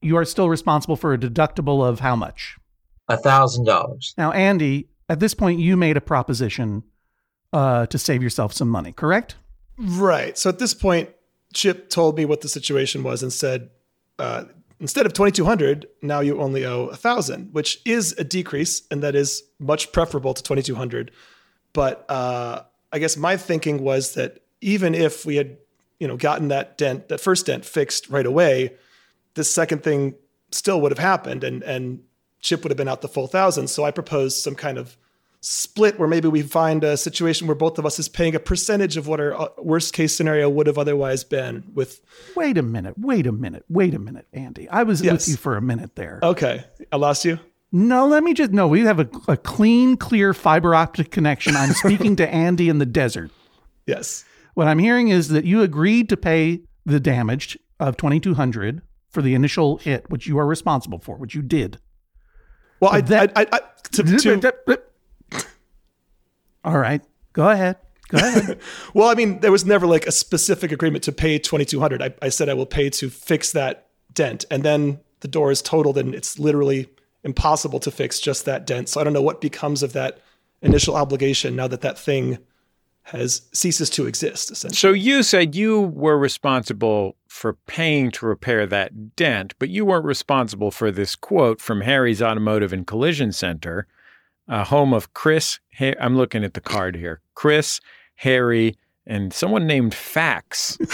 [0.00, 2.56] you are still responsible for a deductible of how much?
[3.08, 4.14] A thousand dollars.
[4.16, 6.82] Now, Andy, at this point, you made a proposition
[7.52, 9.36] uh, to save yourself some money, correct?
[9.78, 10.36] Right.
[10.36, 11.10] So at this point,
[11.54, 13.70] Chip told me what the situation was and said,
[14.18, 14.44] uh,
[14.82, 19.44] instead of 2200 now you only owe 1000 which is a decrease and that is
[19.60, 21.12] much preferable to 2200
[21.72, 22.60] but uh,
[22.92, 25.56] i guess my thinking was that even if we had
[26.00, 28.74] you know gotten that dent that first dent fixed right away
[29.34, 30.14] this second thing
[30.50, 32.00] still would have happened and and
[32.40, 34.96] chip would have been out the full thousand so i proposed some kind of
[35.44, 38.96] split where maybe we find a situation where both of us is paying a percentage
[38.96, 42.00] of what our uh, worst case scenario would have otherwise been with
[42.36, 42.94] Wait a minute.
[42.96, 43.64] Wait a minute.
[43.68, 44.68] Wait a minute, Andy.
[44.68, 45.12] I was Yes.
[45.12, 46.20] with you for a minute there.
[46.22, 47.40] okay i lost you
[47.72, 48.68] No, let me just no.
[48.68, 51.56] We have a, a clean, clear fiber optic connection.
[51.56, 53.30] I'm speaking to Andy in the desert.
[53.84, 54.24] yes
[54.54, 59.34] What I'm hearing is that you agreed to pay the damage of 2200 for the
[59.34, 61.78] initial hit, which you are responsible for, which you did.
[62.80, 64.02] well I, that- I, I, I to,
[64.38, 64.54] to,
[66.64, 67.76] All right, go ahead.
[68.08, 68.58] Go ahead.
[68.94, 72.28] Well, I mean, there was never like a specific agreement to pay 2200 I, I
[72.28, 74.44] said I will pay to fix that dent.
[74.50, 76.88] And then the door is totaled and it's literally
[77.24, 78.88] impossible to fix just that dent.
[78.90, 80.20] So I don't know what becomes of that
[80.60, 82.38] initial obligation now that that thing
[83.04, 84.76] has ceases to exist, essentially.
[84.76, 90.04] So you said you were responsible for paying to repair that dent, but you weren't
[90.04, 93.88] responsible for this quote from Harry's Automotive and Collision Center,
[94.48, 95.58] uh, home of Chris.
[95.80, 97.20] I'm looking at the card here.
[97.34, 97.80] Chris,
[98.16, 98.76] Harry,
[99.06, 100.78] and someone named Fax.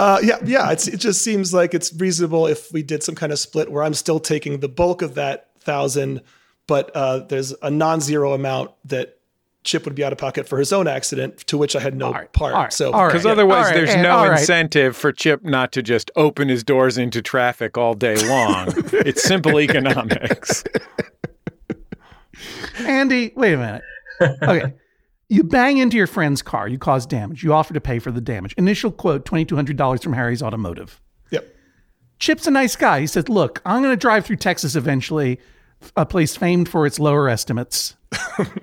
[0.00, 0.70] Uh, yeah, yeah.
[0.70, 3.92] It just seems like it's reasonable if we did some kind of split where I'm
[3.92, 6.22] still taking the bulk of that thousand,
[6.66, 9.18] but uh, there's a non-zero amount that
[9.62, 12.10] Chip would be out of pocket for his own accident, to which I had no
[12.12, 12.54] right, part.
[12.54, 12.90] all right, so.
[12.92, 14.40] Because Yeah, otherwise, all right, there's and- no all right.
[14.40, 18.68] incentive for Chip not to just open his doors into traffic all day long.
[18.92, 20.64] it's simple economics.
[22.78, 23.82] Andy, wait a minute.
[24.42, 24.72] Okay.
[25.28, 26.66] You bang into your friend's car.
[26.66, 27.42] You cause damage.
[27.44, 28.52] You offer to pay for the damage.
[28.54, 31.00] Initial quote $2,200 from Harry's Automotive.
[31.30, 31.46] Yep.
[32.18, 33.00] Chip's a nice guy.
[33.00, 35.38] He says, Look, I'm going to drive through Texas eventually,
[35.96, 37.96] a place famed for its lower estimates.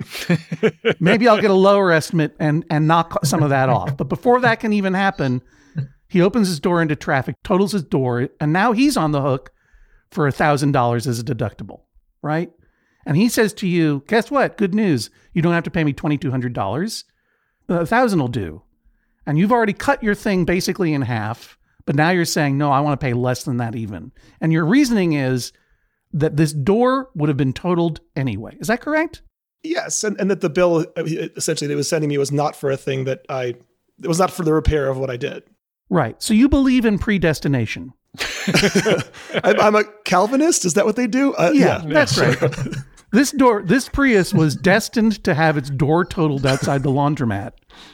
[0.99, 3.95] Maybe I'll get a lower estimate and, and knock some of that off.
[3.95, 5.41] But before that can even happen,
[6.09, 9.51] he opens his door into traffic, totals his door, and now he's on the hook
[10.11, 11.81] for a $1,000 as a deductible,
[12.21, 12.51] right?
[13.05, 14.57] And he says to you, Guess what?
[14.57, 15.09] Good news.
[15.33, 17.03] You don't have to pay me $2,200.
[17.69, 18.61] A thousand will do.
[19.25, 22.79] And you've already cut your thing basically in half, but now you're saying, no, I
[22.79, 24.11] want to pay less than that even.
[24.39, 25.51] And your reasoning is
[26.13, 28.57] that this door would have been totaled anyway.
[28.59, 29.21] Is that correct?
[29.63, 31.03] Yes, and, and that the bill uh,
[31.35, 33.55] essentially they was sending me was not for a thing that I
[34.01, 35.43] it was not for the repair of what I did.
[35.89, 36.21] Right.
[36.21, 37.93] So you believe in predestination.
[39.43, 40.65] I'm, I'm a Calvinist.
[40.65, 41.33] Is that what they do?
[41.35, 42.37] Uh, Yeah, that's right.
[43.11, 47.53] this door, this Prius was destined to have its door totaled outside the laundromat,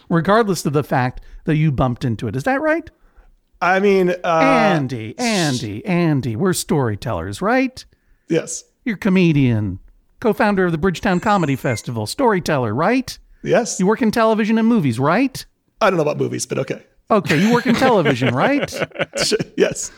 [0.09, 2.35] regardless of the fact that you bumped into it.
[2.35, 2.89] Is that right?
[3.61, 7.85] I mean, uh, Andy, Andy, Andy, we're storytellers, right?
[8.33, 9.79] Yes, You're a comedian,
[10.19, 13.17] co-founder of the Bridgetown Comedy Festival, storyteller, right?
[13.43, 13.79] yes.
[13.79, 15.45] You work in television and movies, right?
[15.81, 16.83] I don't know about movies, but okay.
[17.11, 18.73] Okay, you work in television, right?
[19.57, 19.91] yes,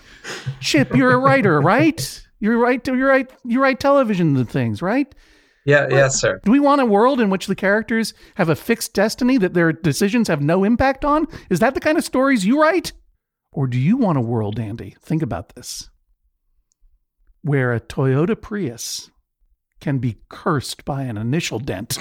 [0.60, 2.22] Chip, you're a writer, right?
[2.40, 5.14] You write, you write, you write television and things, right?
[5.66, 6.42] Yeah, yes, sir.
[6.44, 9.72] Do we want a world in which the characters have a fixed destiny that their
[9.74, 11.28] decisions have no impact on?
[11.50, 12.92] Is that the kind of stories you write?
[13.52, 14.96] Or do you want a world, Andy?
[15.02, 15.90] Think about this.
[17.46, 19.12] Where a Toyota Prius
[19.80, 21.96] can be cursed by an initial dent.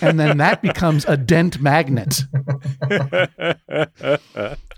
[0.00, 2.20] and then that becomes a dent magnet.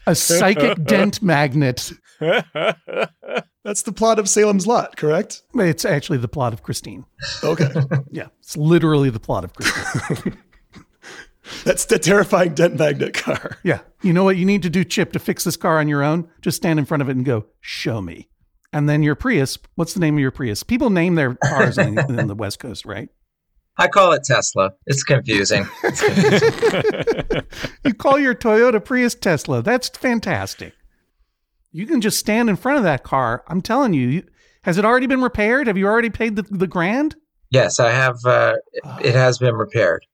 [0.06, 1.92] A psychic dent magnet.
[2.20, 5.42] that's the plot of Salem's Lot, correct?
[5.54, 7.04] It's actually the plot of Christine.
[7.42, 7.68] Okay,
[8.10, 10.38] Yeah, it's literally the plot of Christine.
[11.64, 13.58] that's the terrifying dent magnet car.
[13.64, 13.80] Yeah.
[14.02, 16.28] You know what you need to do, Chip, to fix this car on your own?
[16.42, 18.28] Just stand in front of it and go, show me.
[18.72, 20.62] And then your Prius, what's the name of your Prius?
[20.62, 23.08] People name their cars in, in the West Coast, right?
[23.76, 24.72] I call it Tesla.
[24.86, 25.66] It's confusing.
[27.84, 29.62] You call your Toyota Prius Tesla.
[29.62, 30.72] That's fantastic.
[31.70, 33.44] You can just stand in front of that car.
[33.46, 34.22] I'm telling you, you
[34.62, 35.66] has it already been repaired?
[35.66, 37.16] Have you already paid the, the grand?
[37.50, 38.16] Yes, I have.
[38.24, 38.54] Uh,
[39.02, 40.06] it has been repaired.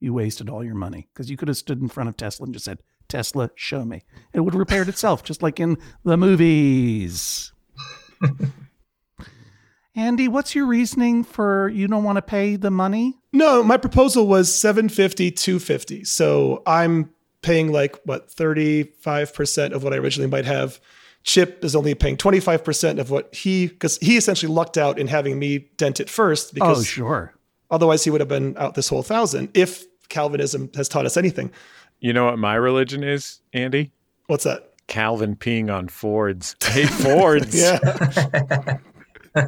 [0.00, 2.54] You wasted all your money because you could have stood in front of Tesla and
[2.54, 4.02] just said, Tesla, show me.
[4.32, 7.52] It would have repaired itself, just like in the movies.
[9.96, 13.18] Andy, what's your reasoning for you don't want to pay the money?
[13.32, 16.04] No, my proposal was 750, 250.
[16.04, 17.10] So I'm
[17.42, 20.80] paying like what 35% of what I originally might have.
[21.22, 25.38] Chip is only paying 25% of what he because he essentially lucked out in having
[25.38, 27.34] me dent it first oh, because oh, sure.
[27.70, 31.50] otherwise he would have been out this whole thousand if Calvinism has taught us anything.
[32.00, 33.92] You know what my religion is, Andy?
[34.26, 34.72] What's that?
[34.86, 36.56] Calvin peeing on Fords.
[36.62, 37.54] Hey, Fords.
[37.58, 38.78] Yeah.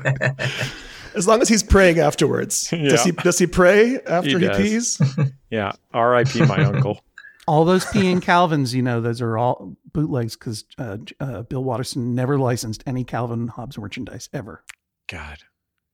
[1.14, 2.68] as long as he's praying afterwards.
[2.70, 3.05] Does Yeah.
[3.05, 4.57] he does he pray after He he, does.
[4.57, 5.01] pees?
[5.51, 5.72] Yeah.
[5.92, 6.46] R.I.P.
[6.46, 7.03] my uncle.
[7.46, 12.14] All those peeing Calvins, you know, those are all bootlegs because uh, uh, Bill Watterson
[12.14, 14.64] never licensed any Calvin Hobbes merchandise ever.
[15.09, 15.38] God.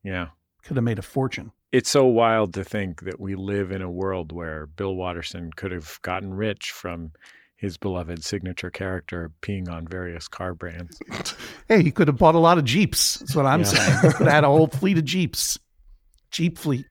[0.04, 0.28] Yeah.
[0.62, 1.50] Could have made a fortune.
[1.70, 5.70] It's so wild to think that we live in a world where Bill Watterson could
[5.70, 7.12] have gotten rich from
[7.57, 10.98] his beloved signature character peeing on various car brands.
[11.68, 13.16] Hey, he could have bought a lot of Jeeps.
[13.16, 13.66] That's what I'm Yeah.
[13.66, 13.92] saying.
[14.00, 15.59] He could have had a whole fleet of Jeeps.
[16.31, 16.87] Jeep fleet.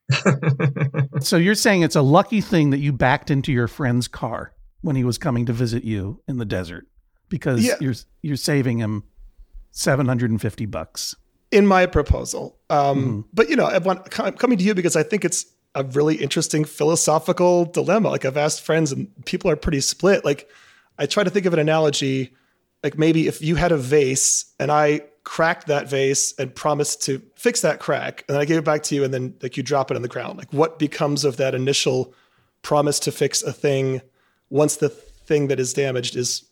[1.22, 4.96] so you're saying it's a lucky thing that you backed into your friend's car when
[4.96, 6.86] he was coming to visit you in the desert
[7.30, 7.74] because Yeah.
[7.82, 9.04] you're you're saving him
[9.72, 11.16] 750 bucks.
[11.52, 12.58] In my proposal.
[12.70, 13.26] Um, Mhm.
[13.34, 16.16] But you know, I want, I'm coming to you because I think it's a really
[16.16, 18.10] interesting philosophical dilemma.
[18.10, 20.26] Like I've asked friends, and people are pretty split.
[20.26, 20.50] Like
[20.98, 22.34] I try to think of an analogy,
[22.84, 27.22] like maybe if you had a vase and I cracked that vase and promised to
[27.36, 29.64] fix that crack, and then I gave it back to you, and then like you
[29.64, 30.38] drop it on the ground.
[30.38, 32.14] Like what becomes of that initial
[32.62, 34.02] promise to fix a thing
[34.50, 36.44] once the thing that is damaged is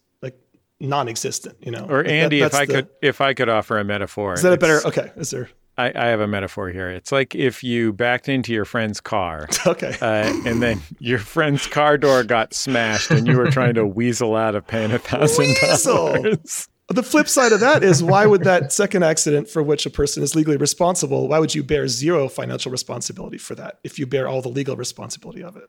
[0.80, 1.58] non-existent?
[1.62, 3.84] You know, Or Like, that- Andy, if I the- could if I could offer a
[3.84, 4.34] metaphor.
[4.34, 4.86] is that a better?
[4.86, 5.50] Okay, is there?
[5.78, 6.90] I, I have a metaphor here.
[6.90, 9.94] It's like if you backed into your friend's car Okay.
[10.02, 14.38] uh, and then your friend's car door got smashed and you were trying to weasel
[14.38, 15.96] out of paying a thousand Weasel!
[16.14, 16.70] dollars.
[16.88, 20.24] The flip side of that is why would that second accident for which a person
[20.24, 24.30] is legally responsible, why would you bear zero financial responsibility for that if you bear
[24.30, 25.66] all the legal responsibility of it?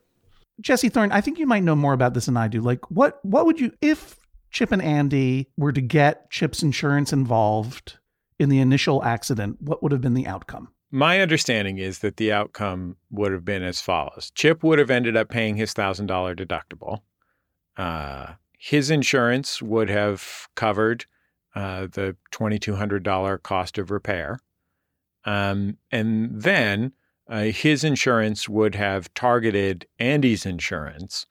[0.60, 2.60] Jesse Thorne, I think you might know more about this than I do.
[2.60, 4.16] Like, what what would you if
[4.56, 7.98] Chip and Andy were to get Chip's insurance involved
[8.38, 9.60] in the initial accident?
[9.60, 10.68] What would have been the outcome?
[10.90, 15.14] my understanding is that the outcome would have been as follows Chip would have ended
[15.14, 17.00] up paying his $1,000 deductible.
[17.76, 21.04] Uh, his insurance would have covered
[21.54, 24.38] uh, the $2,200 cost of repair.
[25.26, 26.92] Um, and then
[27.28, 31.26] uh, his insurance would have targeted Andy's insurance.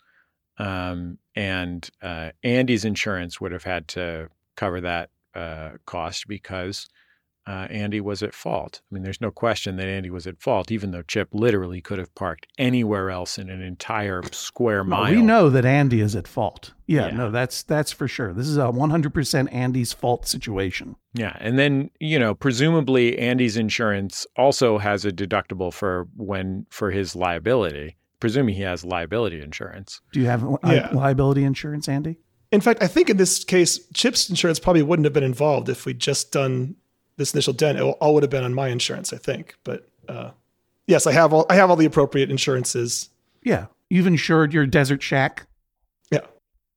[0.57, 6.87] Um, and uh, Andy's insurance would have had to cover that uh, cost because
[7.47, 8.81] uh, Andy was at fault.
[8.89, 11.99] I mean, there's no question that Andy was at fault, even though Chip literally could
[11.99, 15.11] have parked anywhere else in an entire square mile.
[15.13, 16.73] we know that Andy is at fault.
[16.87, 17.15] Yeah, Yeah.
[17.17, 18.33] no, that's that's for sure.
[18.33, 20.95] This is a 100% Andy's fault situation.
[21.13, 26.89] Yeah, and then you know, presumably Andy's insurance also has a deductible for when for
[26.91, 27.97] his liability.
[28.25, 30.01] Presuming he has liability insurance.
[30.11, 30.89] Do you have li- Yeah.
[30.91, 32.17] liability insurance, Andy?
[32.51, 35.85] In fact, I think in this case, Chip's insurance probably wouldn't have been involved if
[35.85, 36.75] we'd just done
[37.17, 37.77] this initial dent.
[37.77, 39.53] It all would have been on my insurance, I think.
[39.63, 40.31] But uh,
[40.87, 43.09] yes, I have all I have all the appropriate insurances.
[43.43, 43.67] Yeah.
[43.91, 45.45] You've insured your desert shack.
[46.09, 46.21] Yeah.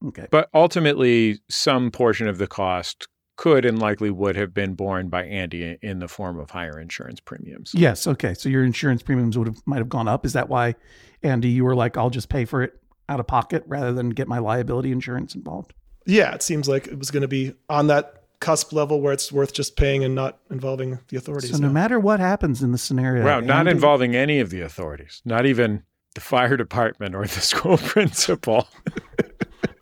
[0.09, 0.27] Okay.
[0.31, 5.25] But ultimately, some portion of the cost could and likely would have been borne by
[5.25, 7.73] Andy in the form of higher insurance premiums.
[7.73, 8.07] Yes.
[8.07, 8.35] Okay.
[8.35, 10.27] So your insurance premiums would have might have gone up.
[10.27, 10.75] Is that why,
[11.23, 14.29] Andy, you were like, I'll just pay for it out of pocket rather than get
[14.29, 15.73] my liability insurance involved?
[16.05, 19.31] Yeah, it seems like it was going to be on that cusp level where it's
[19.31, 21.53] worth just paying and not involving the authorities.
[21.53, 21.73] So no now.
[21.73, 25.85] matter what happens in the scenario, Wow, not involving any of the authorities, not even
[26.15, 28.67] the fire department or the school principal.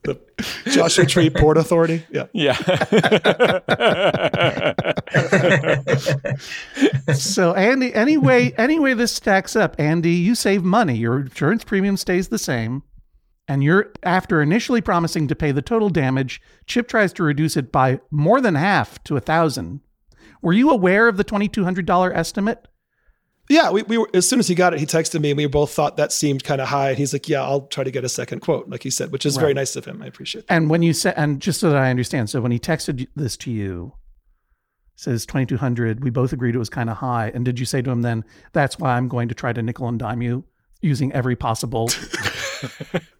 [0.06, 0.20] the
[0.70, 2.04] Joshua Tree Port Authority.
[2.10, 2.26] Yeah.
[2.32, 2.56] Yeah.
[7.14, 9.76] So Andy, anyway, anyway, this stacks up.
[9.78, 10.96] Andy, you save money.
[10.96, 12.82] Your insurance premium stays the same,
[13.48, 16.40] and you're after initially promising to pay the total damage.
[16.66, 19.80] Chip tries to reduce it by more than half to a thousand.
[20.42, 22.66] Were you aware of the twenty two hundred dollar estimate?
[23.48, 25.46] Yeah, we, we were as soon as he got it, he texted me and we
[25.46, 26.90] both thought that seemed kind of high.
[26.90, 29.24] And he's like, Yeah, I'll try to get a second quote, like he said, which
[29.26, 30.02] is very nice of him.
[30.02, 30.54] I appreciate that.
[30.54, 33.36] And when you said, and just so that I understand, so when he texted this
[33.38, 33.92] to you,
[34.96, 37.30] says twenty two hundred, we both agreed it was kind of high.
[37.34, 39.88] And did you say to him then, that's why I'm going to try to nickel
[39.88, 40.44] and dime you
[40.80, 41.88] using every possible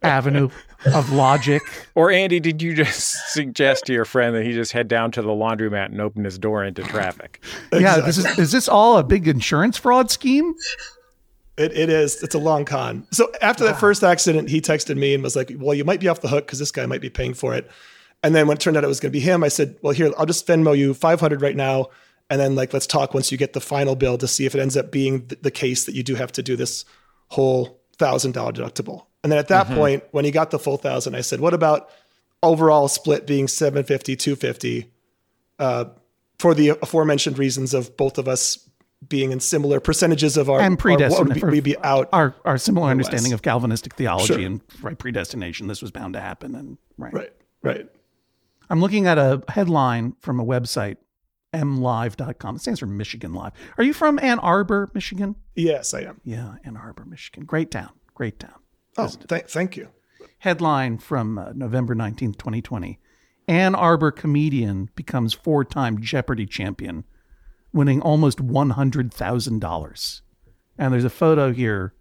[0.03, 0.49] avenue
[0.93, 1.61] of logic?
[1.95, 2.99] or Andy, did you just
[3.33, 6.37] suggest to your friend that he just head down to the laundromat and open his
[6.37, 7.43] door into traffic?
[7.73, 10.55] Yeah, this is is this all a big insurance fraud scheme?
[11.57, 12.21] It, it is.
[12.23, 13.05] It's a long con.
[13.11, 13.79] So after that ah.
[13.79, 16.45] first accident, he texted me and was like, "Well, you might be off the hook
[16.45, 17.69] because this guy might be paying for it."
[18.23, 19.93] And then when it turned out it was going to be him, I said, "Well,
[19.93, 21.87] here, I'll just Venmo you 500 right now,
[22.29, 24.61] and then like let's talk once you get the final bill to see if it
[24.61, 26.85] ends up being th- the case that you do have to do this
[27.29, 31.13] whole thousand dollar deductible." And then at that point, when he got the full thousand,
[31.13, 31.89] I said, "What about
[32.41, 34.89] overall split being 750, 250?"
[35.59, 35.85] Uh,
[36.39, 38.69] for the aforementioned reasons of both of us
[39.05, 43.33] being in similar percentages of our And would we'd be out Our our similar understanding
[43.33, 44.39] of Calvinistic theology Sure.
[44.39, 45.67] and right predestination.
[45.67, 47.13] This was bound to happen, and right.
[47.13, 47.89] Right, right.
[48.69, 50.95] I'm looking at a headline from a website,
[51.53, 52.55] mlive.com.
[52.55, 53.51] It stands for Michigan Live.
[53.77, 55.35] Are you from Ann Arbor, Michigan?
[55.53, 56.21] Yes, I am.
[56.23, 57.43] Yeah, Ann Arbor, Michigan.
[57.43, 57.89] Great town.
[58.13, 58.55] Great town.
[58.97, 59.89] Oh, th- thank you.
[60.39, 62.99] Headline from uh, November 19th, 2020.
[63.47, 67.05] Ann Arbor comedian becomes four time Jeopardy champion,
[67.71, 70.21] winning almost $100,000.
[70.77, 71.93] And there's a photo here.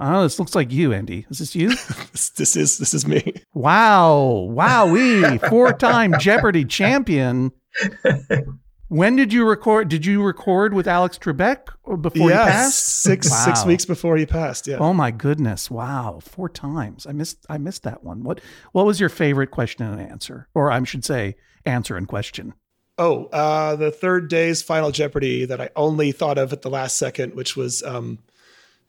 [0.00, 1.26] Oh, this looks like you, Andy.
[1.28, 1.70] Is this you?
[2.12, 3.34] This, this is this is me.
[3.52, 4.48] Wow.
[4.50, 4.86] Wow!
[4.86, 5.48] Wowee.
[5.48, 7.52] Four time Jeopardy champion.
[8.88, 9.88] When did you record?
[9.88, 11.68] Did you record with Alex Trebek
[12.00, 12.84] before yes, he passed?
[13.02, 14.66] six six weeks before he passed.
[14.66, 14.78] Yeah.
[14.78, 15.70] Oh my goodness.
[15.70, 16.20] Wow.
[16.22, 17.06] Four times.
[17.06, 18.22] I missed I missed that one.
[18.22, 18.40] What
[18.72, 20.48] what was your favorite question and answer?
[20.54, 22.54] Or I should say answer and question.
[22.96, 26.96] Oh, uh, the third day's Final Jeopardy that I only thought of at the last
[26.96, 28.18] second, which was um,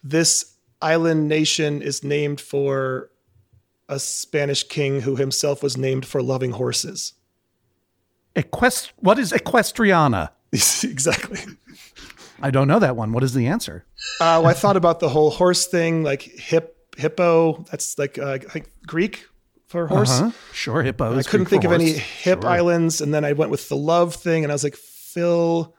[0.02, 3.12] this island nation is named for
[3.88, 7.14] a Spanish king who himself was named for loving horses.
[8.36, 10.30] Equest what is equestriana?
[10.52, 11.39] exactly.
[12.42, 13.12] I don't know that one.
[13.12, 13.86] What is the answer?
[14.22, 17.65] Uh, well, I thought about the whole horse thing, like hip hippo.
[17.69, 19.25] That's like uh, I think Greek
[19.67, 20.21] for horse.
[20.21, 20.32] Uh-huh.
[20.54, 21.17] Sure, hippo.
[21.17, 22.04] I couldn't Greek think of any horse.
[22.04, 22.50] hip Sure.
[22.50, 25.75] islands, and then I went with the love thing, and I was like Phil.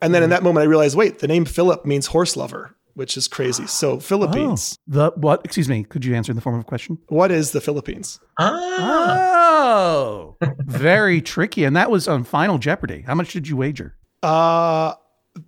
[0.00, 3.16] And then in that moment, I realized, wait, the name Philip means horse lover, which
[3.16, 3.66] is crazy.
[3.66, 4.78] So Philippines.
[4.78, 5.42] Oh, the what?
[5.44, 5.84] Excuse me.
[5.84, 6.98] Could you answer in the form of a question?
[7.08, 8.18] What is the Philippines?
[8.38, 9.30] Ah,
[9.66, 11.64] Oh, very tricky.
[11.64, 13.02] And that was on Final Jeopardy.
[13.06, 13.96] How much did you wager?
[14.22, 14.94] Uh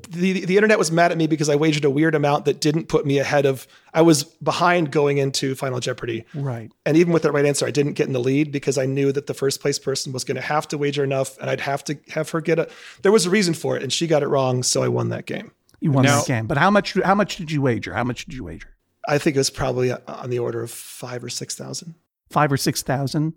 [0.09, 2.88] the the internet was mad at me because I wagered a weird amount that didn't
[2.88, 3.68] put me ahead of.
[3.94, 6.72] I was behind going into Final Jeopardy, Right.
[6.84, 9.12] and even with the right answer, I didn't get in the lead because I knew
[9.12, 11.84] that the first place person was going to have to wager enough, and I'd have
[11.84, 12.68] to have her get a.
[13.03, 15.24] There was a reason for it, and she got it wrong, so I won that
[15.24, 15.53] game.
[15.81, 16.47] You won Now- that game.
[16.47, 16.95] But how much?
[17.05, 17.95] How much did you wager?
[17.95, 18.74] How much did you wager?
[19.09, 21.95] I think it was probably uh, on the order of five or six thousand.
[22.31, 23.35] Five or six thousand,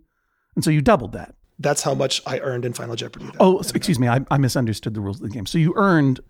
[0.55, 1.35] and so you doubled that.
[1.59, 3.25] That's how much I earned in Final Jeopardy.
[3.25, 4.07] that- Oh, s- excuse me.
[4.07, 5.45] I, I misunderstood the rules of the game.
[5.45, 6.21] So you earned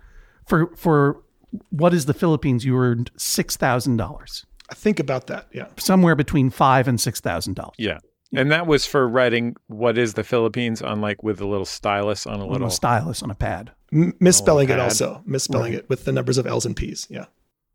[0.45, 1.21] for for
[1.69, 2.65] what is the Philippines?
[2.65, 5.47] You earned six thousand dollars, I think about that.
[5.53, 5.67] Yeah.
[5.77, 7.75] somewhere between five and six thousand dollars.
[7.77, 7.99] Yeah.
[8.35, 12.27] And that was for writing what is the Philippines on like with a little stylus
[12.27, 15.23] on a Little little stylus on a pad, M- misspelling it also.
[15.25, 17.07] Misspelling it with the numbers of L's and P's.
[17.09, 17.25] Yeah.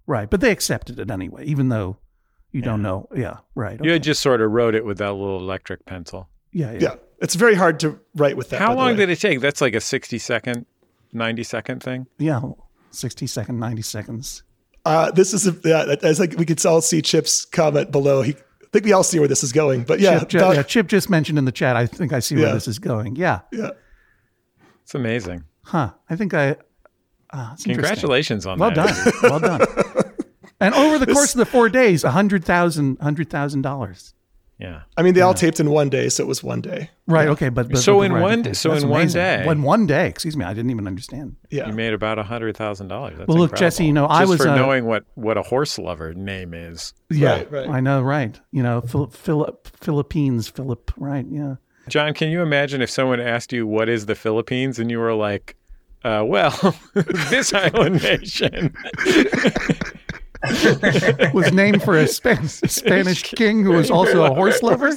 [0.07, 0.31] right?
[0.31, 1.97] But they accepted it anyway, even though
[2.53, 3.09] you don't know.
[3.15, 3.73] Yeah, right.
[3.81, 3.93] You okay.
[3.95, 6.29] had just sort of wrote it with that little electric pencil.
[6.53, 6.79] yeah, yeah.
[6.81, 6.95] Yeah.
[7.21, 8.61] It's very hard to write with that.
[8.61, 8.97] How by the long way.
[8.97, 9.41] did it take?
[9.41, 10.67] That's like a 60 second,
[11.13, 12.07] 90 second thing.
[12.19, 12.41] Yeah,
[12.91, 14.43] 60 second, 90 seconds.
[14.85, 18.21] Uh, this is a, yeah, I think we could all see Chip's comment below.
[18.23, 18.37] He, I
[18.75, 19.85] think we all see where this is going.
[19.85, 21.77] But yeah, Chip, ju- about- yeah, Chip just mentioned in the chat.
[21.77, 22.53] I think I see where Yeah.
[22.55, 23.17] this is going.
[23.17, 23.41] Yeah.
[23.53, 23.71] yeah.
[24.83, 25.45] It's amazing.
[25.63, 25.93] Huh.
[26.11, 26.57] I think I.
[27.31, 27.57] Uh.
[27.65, 29.13] Congratulations on Well that.
[29.23, 29.31] done.
[29.31, 29.61] well done.
[30.61, 34.15] And over the course of the four days, a hundred thousand, hundred thousand dollars.
[34.59, 34.83] Yeah.
[34.97, 36.89] I mean, they all taped in one day, so it was one day.
[37.09, 37.27] Right.
[37.29, 37.49] Okay.
[37.49, 39.87] But, but So but- in right, one- okay, so that's in one day- One one
[39.87, 40.07] day.
[40.09, 40.45] Excuse me.
[40.45, 41.37] I didn't even understand.
[41.51, 41.67] Yeah.
[41.67, 43.19] You made about a hundred thousand dollars.
[43.27, 45.77] Well, look, Jesse, you know, I Just was, for uh, knowing what what a horse
[45.79, 46.95] lover name is.
[47.11, 47.31] Yeah.
[47.33, 47.69] Right, right.
[47.69, 48.01] I know.
[48.01, 48.39] Right.
[48.53, 50.93] You know, Phil, Philip, Philippines, Philip.
[50.97, 51.27] Right.
[51.29, 51.57] Yeah.
[51.89, 55.13] John, can you imagine if someone asked you what is the Philippines and you were
[55.15, 55.57] like,
[56.05, 58.73] uh, well, this island nation.
[61.33, 64.91] Was named for a Span- Spanish king who was also a horse lover.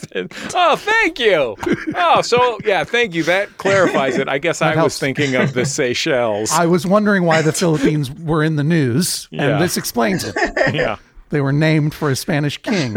[0.56, 1.56] oh, thank you.
[1.96, 3.24] Oh, so yeah, thank you.
[3.24, 4.28] That clarifies it.
[4.28, 6.52] I guess I was thinking of the Seychelles.
[6.52, 9.54] I was wondering why the Philippines were in the news, Yeah.
[9.54, 10.36] and this explains it.
[10.74, 10.98] yeah,
[11.30, 12.96] They were named for a Spanish king.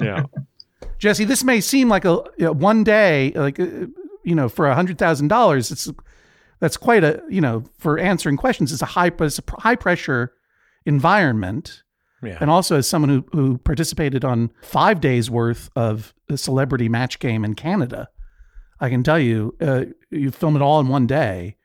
[0.00, 0.24] yeah.
[0.98, 3.66] Jesse, this may seem like a you know, one day, like uh,
[4.24, 5.90] you know, for a hundred thousand dollars, it's
[6.60, 8.72] that's quite a you know for answering questions.
[8.72, 10.32] It's a high, it's a high pressure
[10.86, 11.82] environment,
[12.22, 12.38] Yeah.
[12.40, 17.18] and also as someone who who participated on five days worth of a celebrity match
[17.18, 18.08] game in Canada,
[18.80, 21.56] I can tell you, uh, you film it all in one day.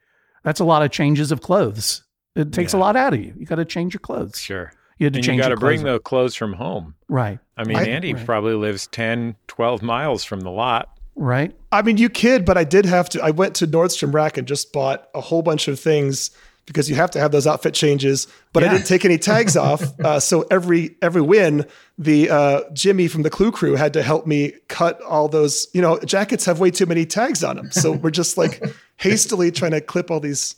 [0.43, 2.03] That's a lot of changes of clothes.
[2.35, 3.33] It takes a lot out of you.
[3.37, 4.39] You got to change your clothes.
[4.39, 4.71] Sure.
[4.99, 6.95] You had to And you got to bring the clothes from home.
[7.07, 8.25] right, I mean, I- Andy right.
[8.25, 10.89] probably lives 10, 12 miles from the lot.
[11.15, 11.53] right.
[11.71, 13.21] I mean, you kid, but I did have to.
[13.23, 16.31] I went to Nordstrom Rack and just bought a whole bunch of things
[16.67, 18.27] because you have to have those outfit changes.
[18.53, 18.69] But Yeah.
[18.69, 19.81] I didn't take any tags off.
[19.99, 21.65] Uh, so every every win,
[21.97, 25.65] the uh, Jimmy from the Clue Crew had to help me cut all those.
[25.73, 28.61] You know, jackets have way too many tags on them, so we're just like
[28.97, 30.55] hastily trying to clip all these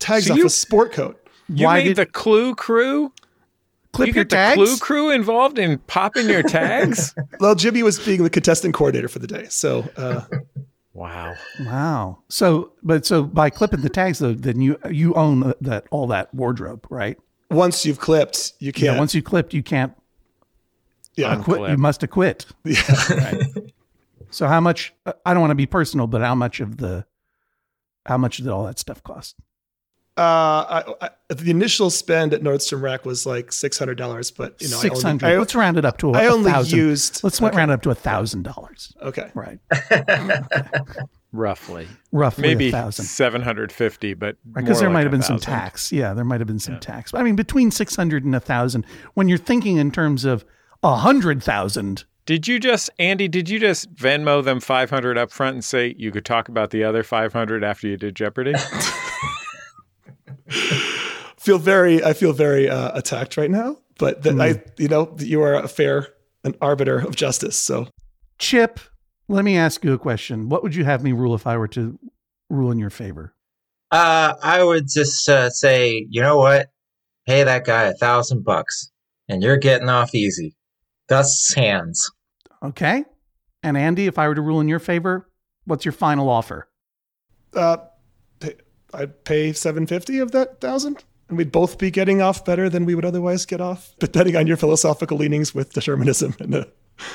[0.00, 1.22] tags So off you- a sport coat.
[1.48, 3.12] You Why made did- the Clue Crew?
[3.92, 4.56] Clip you your get the tags.
[4.56, 7.14] Clue Crew involved in popping your tags?
[7.40, 10.22] Well, Jimmy was being the contestant coordinator for the day, so uh,
[10.96, 11.34] wow.
[11.60, 12.18] Wow.
[12.28, 16.32] So, but so by clipping the tags though, then you you own that all that
[16.34, 17.18] wardrobe, right?
[17.50, 18.94] once you've clipped, you can't.
[18.94, 18.98] Yeah.
[18.98, 19.92] Once you clipped, you can't
[21.14, 21.70] yeah, quit.
[21.70, 22.46] You must acquit.
[22.64, 23.34] yeah.
[24.28, 24.92] So how much?
[25.24, 27.06] I don't want to be personal, but how much of the
[28.04, 29.36] how much did all that stuff cost?
[30.18, 34.60] Uh, I, I, the initial spend at Nordstrom Rack was like six hundred dollars, but
[34.62, 35.26] you know, Six I hundred.
[35.26, 36.78] only, Let's round it up to a, I, I a only thousand.
[36.78, 37.22] used.
[37.22, 38.94] Let's round it up to a thousand dollars.
[39.02, 39.58] Okay, Right.
[41.32, 41.86] Roughly.
[42.12, 43.04] Roughly Maybe a thousand.
[43.04, 45.92] 750, but Because more there like might have a been some tax.
[45.92, 47.12] Yeah, there might have been some tax.
[47.12, 50.46] But I mean, between six hundred and a thousand, when you're thinking in terms of
[50.82, 55.54] a hundred thousand, Did you just, Andy, did you just Venmo them 500 up front
[55.54, 58.54] and say you could talk about the other 500 after you did Jeopardy?
[61.36, 62.02] feel very.
[62.04, 65.68] I feel very uh, attacked right now, but that I, you know, you are a
[65.68, 66.08] fair
[66.44, 67.56] an arbiter of justice.
[67.56, 67.88] So
[68.38, 68.80] Chip,
[69.28, 70.48] let me ask you a question.
[70.48, 71.98] What would you have me rule if I were to
[72.50, 73.34] rule in your favor?
[73.90, 76.68] Uh, I would just uh, say, you know what?
[77.26, 78.90] Pay that guy a thousand bucks,
[79.28, 80.54] and you're getting off easy.
[81.08, 82.10] Thus hands.
[82.62, 83.04] Okay.
[83.62, 85.28] And Andy, if I were to rule in your favor,
[85.64, 86.68] what's your final offer?
[87.56, 87.95] uh, pay,
[88.94, 92.84] I'd pay seven fifty of that thousand, and we'd both be getting off better than
[92.84, 96.64] we would otherwise get off, depending on your philosophical leanings with determinism and uh,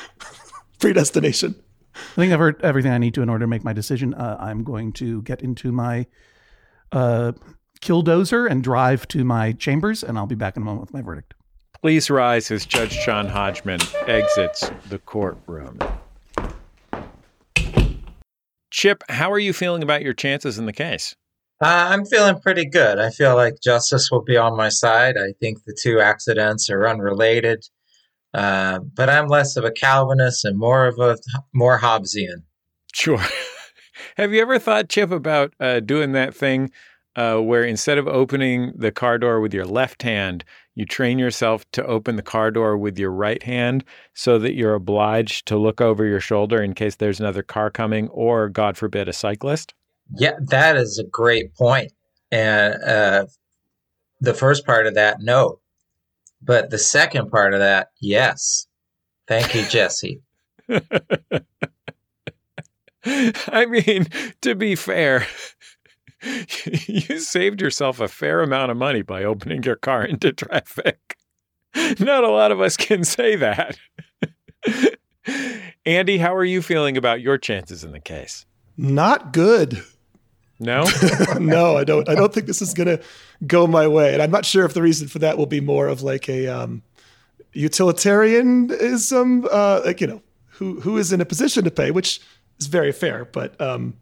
[0.80, 1.56] predestination.
[1.94, 4.14] I think I've heard everything I need to in order to make my decision.
[4.14, 6.08] Uh, I'm going to get into my
[6.92, 7.34] uh,
[7.82, 11.02] killdozer and drive to my chambers, and I'll be back in a moment with my
[11.02, 11.34] verdict.
[11.82, 15.80] Please rise as Judge John Hodgman exits the courtroom.
[18.70, 21.16] Chip, how are you feeling about your chances in the case?
[21.62, 22.98] Uh, I'm feeling pretty good.
[22.98, 25.16] I feel like justice will be on my side.
[25.16, 27.64] I think the two accidents are unrelated.
[28.34, 31.18] Uh, but I'm less of a Calvinist and more of a
[31.54, 32.44] more Hobbesian.
[32.94, 33.20] Sure.
[34.18, 36.72] Have you ever thought, Chip, about uh, doing that thing
[37.16, 40.44] uh, where instead of opening the car door with your left hand,
[40.74, 43.84] you train yourself to open the car door with your right hand
[44.16, 48.08] so that you're obliged to look over your shoulder in case there's another car coming
[48.10, 49.76] or, God forbid, a cyclist?
[50.16, 51.92] Yeah, that is a great point.
[52.32, 53.26] And uh,
[54.20, 55.60] the first part of that, no.
[56.42, 58.68] But the second part of that, yes.
[59.28, 60.22] Thank you, Jesse.
[63.06, 64.08] I mean,
[64.42, 65.28] to be fair,
[66.88, 71.18] you saved yourself a fair amount of money by opening your car into traffic.
[72.00, 73.78] Not a lot of us can say that.
[75.86, 78.46] Andy, how are you feeling about your chances in the case?
[78.78, 79.84] Not good.
[80.62, 80.86] No?
[81.40, 82.08] no, I don't.
[82.08, 83.04] I don't think this is going to
[83.48, 84.14] go my way.
[84.14, 86.48] And I'm not sure if the reason for that will be more of like a
[86.48, 86.84] um,
[87.54, 92.22] utilitarianism, uh, like, you know, who, who is in a position to pay, which
[92.60, 93.26] is very fair.
[93.26, 93.96] But um,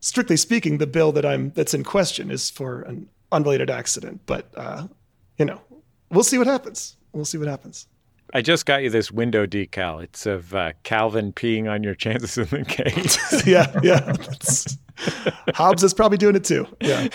[0.00, 4.22] strictly speaking, the bill that I'm that's in question is for an unrelated accident.
[4.24, 4.88] But uh,
[5.36, 5.60] you know,
[6.10, 6.96] we'll see what happens.
[7.12, 7.86] We'll see what happens.
[8.34, 10.02] I just got you this window decal.
[10.02, 13.46] It's of uh, Calvin peeing on your chances in the case.
[13.46, 14.14] yeah, yeah.
[15.54, 16.66] Hobbes is probably doing it too.
[16.80, 17.08] Yeah.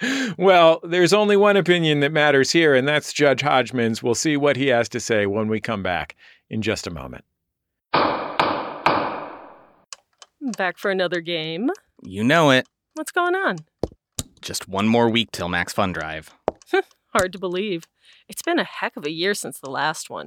[0.38, 4.02] well, there's only one opinion that matters here, and that's Judge Hodgman's.
[4.02, 6.16] We'll see what he has to say when we come back
[6.50, 7.24] in just a moment.
[10.56, 11.70] Back for another game.
[12.02, 12.66] You know it.
[12.94, 13.58] What's going on?
[14.40, 16.34] Just one more week till Max Fun Drive.
[17.14, 17.86] Hard to believe.
[18.28, 20.26] It's been a heck of a year since the last one.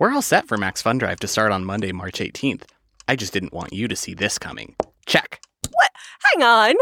[0.00, 2.62] We're all set for Max Fun Drive to start on Monday, March 18th.
[3.06, 4.74] I just didn't want you to see this coming.
[5.06, 5.40] Check.
[5.70, 5.90] What?
[6.34, 6.74] Hang on.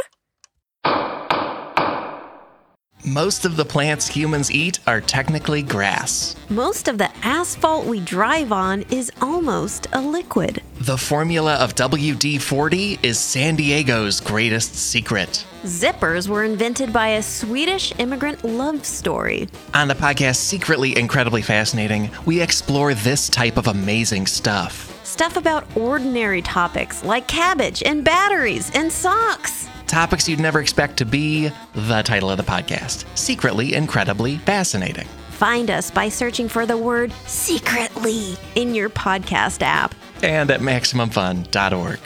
[3.05, 6.37] Most of the plants humans eat are technically grass.
[6.49, 10.63] Most of the asphalt we drive on is almost a liquid.
[10.81, 15.45] The formula of WD 40 is San Diego's greatest secret.
[15.63, 19.49] Zippers were invented by a Swedish immigrant love story.
[19.75, 24.89] On the podcast Secretly Incredibly Fascinating, we explore this type of amazing stuff.
[25.07, 29.69] Stuff about ordinary topics like cabbage and batteries and socks.
[29.87, 35.07] Topics you'd never expect to be the title of the podcast Secretly Incredibly Fascinating.
[35.31, 39.95] Find us by searching for the word secretly in your podcast app.
[40.25, 42.01] And at MaximumFun.org.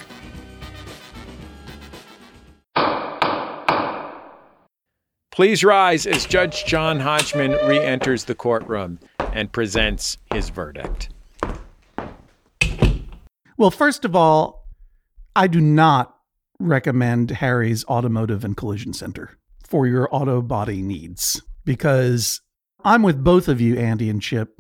[5.37, 8.99] Please rise as Judge John Hodgman re enters the courtroom
[9.35, 11.11] and presents his verdict.
[13.59, 14.67] Well, first of all,
[15.37, 16.17] I do not
[16.59, 22.41] recommend Harry's Automotive and Collision Center for your auto body needs because
[22.83, 24.59] I'm with both of you, Andy and Chip.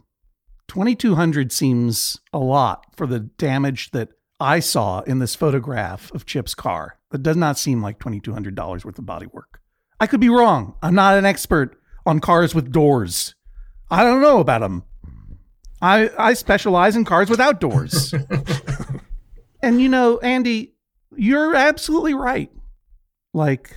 [0.68, 6.54] 2200 seems a lot for the damage that I saw in this photograph of Chip's
[6.54, 6.98] car.
[7.12, 9.62] That does not seem like $2,200 worth of body work.
[10.00, 10.74] I could be wrong.
[10.82, 13.34] I'm not an expert on cars with doors.
[13.90, 14.84] I don't know about them.
[15.80, 18.14] I, I specialize in cars without doors.
[19.62, 20.74] and you know, Andy,
[21.16, 22.50] you're absolutely right.
[23.34, 23.76] Like,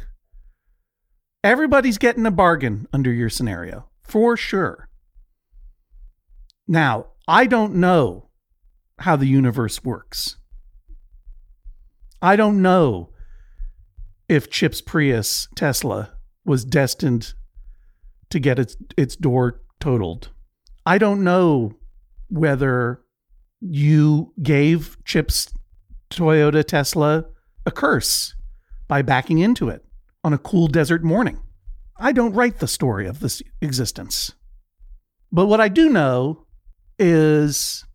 [1.44, 4.90] everybody's getting a bargain under your scenario, for sure.
[6.68, 8.30] Now, I don't know
[9.00, 10.38] how the universe works.
[12.22, 13.10] I don't know
[14.30, 16.14] if Chip's Prius Tesla
[16.46, 17.34] was destined
[18.30, 20.30] to get its its door totaled.
[20.86, 21.74] I don't know
[22.30, 23.02] whether
[23.60, 25.52] you gave Chip's
[26.10, 27.26] Toyota Tesla
[27.66, 28.36] a curse
[28.88, 29.84] by backing into it
[30.24, 31.42] on a cool desert morning.
[31.98, 34.34] I don't write the story of this existence.
[35.32, 36.46] But what I do know
[36.98, 37.86] is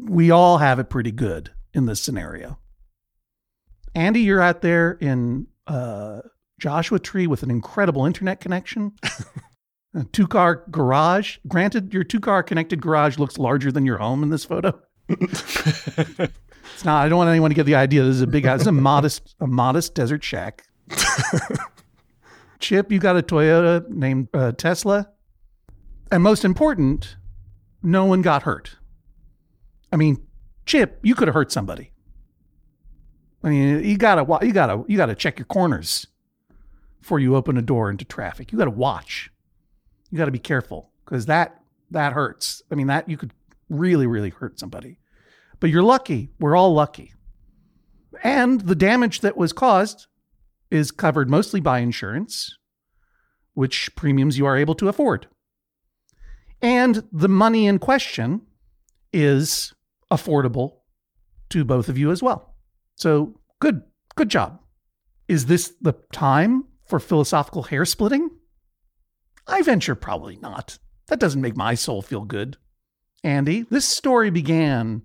[0.00, 2.58] we all have it pretty good in this scenario.
[3.94, 6.20] Andy, you're out there in uh,
[6.58, 8.92] Joshua Tree with an incredible internet connection.
[9.94, 11.38] a two car garage.
[11.46, 14.78] Granted, your two car connected garage looks larger than your home in this photo.
[15.08, 17.04] it's not.
[17.04, 18.60] I don't want anyone to get the idea this is a big house.
[18.60, 20.64] It's a modest, a modest desert shack.
[22.60, 25.10] Chip, you got a Toyota named uh, Tesla,
[26.10, 27.16] and most important,
[27.82, 28.76] no one got hurt.
[29.92, 30.26] I mean,
[30.66, 31.90] Chip, you could have hurt somebody.
[33.44, 36.06] I mean, you gotta, you gotta, you gotta check your corners.
[37.04, 38.50] before you open a door into traffic.
[38.50, 39.30] You got to watch.
[40.10, 42.62] You got to be careful because that that hurts.
[42.72, 43.32] I mean, that you could
[43.68, 44.98] really, really hurt somebody.
[45.60, 46.30] But you're lucky.
[46.40, 47.12] We're all lucky.
[48.22, 50.06] And the damage that was caused
[50.70, 52.56] is covered mostly by insurance,
[53.52, 55.26] which premiums you are able to afford.
[56.62, 58.46] And the money in question
[59.12, 59.74] is
[60.10, 60.76] affordable
[61.50, 62.53] to both of you as well.
[62.96, 63.82] So good,
[64.14, 64.60] good job.
[65.28, 68.30] Is this the time for philosophical hair splitting?
[69.46, 70.78] I venture probably not.
[71.08, 72.56] That doesn't make my soul feel good.
[73.22, 75.02] Andy, this story began,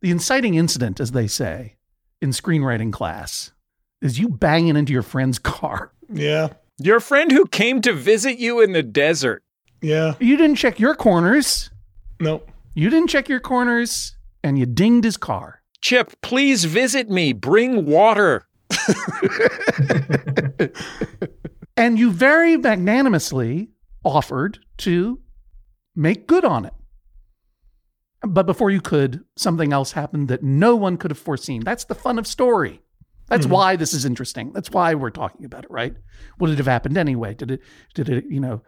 [0.00, 1.76] the inciting incident, as they say,
[2.20, 3.52] in screenwriting class,
[4.00, 5.92] is you banging into your friend's car.
[6.12, 6.48] Yeah.
[6.78, 9.42] Your friend who came to visit you in the desert.
[9.82, 10.14] Yeah.
[10.20, 11.70] You didn't check your corners.
[12.18, 12.42] No.
[12.74, 15.59] You didn't check your corners, and you dinged his car.
[15.80, 17.32] Chip, please visit me.
[17.32, 18.46] Bring water.
[21.76, 23.70] And you very magnanimously
[24.04, 25.20] offered to
[25.96, 26.74] make good on it.
[28.22, 31.62] But before you could, something else happened that no one could have foreseen.
[31.64, 32.82] That's the fun of story.
[33.28, 33.50] That's Mhm.
[33.50, 34.52] why this is interesting.
[34.52, 35.96] That's why we're talking about it, right?
[36.38, 37.32] Would it have happened anyway?
[37.32, 37.62] Did it,
[37.94, 38.62] did it, you know?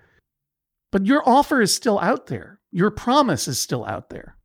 [0.90, 2.60] But your offer is still out there.
[2.70, 4.38] Your promise is still out there.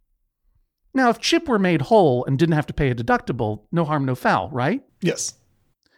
[0.98, 4.04] Now, if Chip were made whole and didn't have to pay a deductible, no harm,
[4.06, 4.82] no foul, right?
[5.02, 5.36] Yes.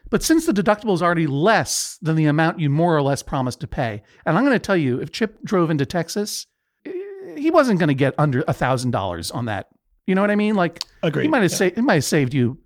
[0.09, 3.61] But since the deductible is already less than the amount you more or less promised
[3.61, 6.45] to pay, and I'm going to tell you, if Chip drove into Texas,
[6.85, 6.91] eh,
[7.37, 9.69] he wasn't going to get under a thousand dollars on that.
[10.05, 10.55] You know what I mean?
[10.55, 11.23] Like Agreed.
[11.23, 11.57] he might have Yeah.
[11.57, 12.57] saved, it might have saved you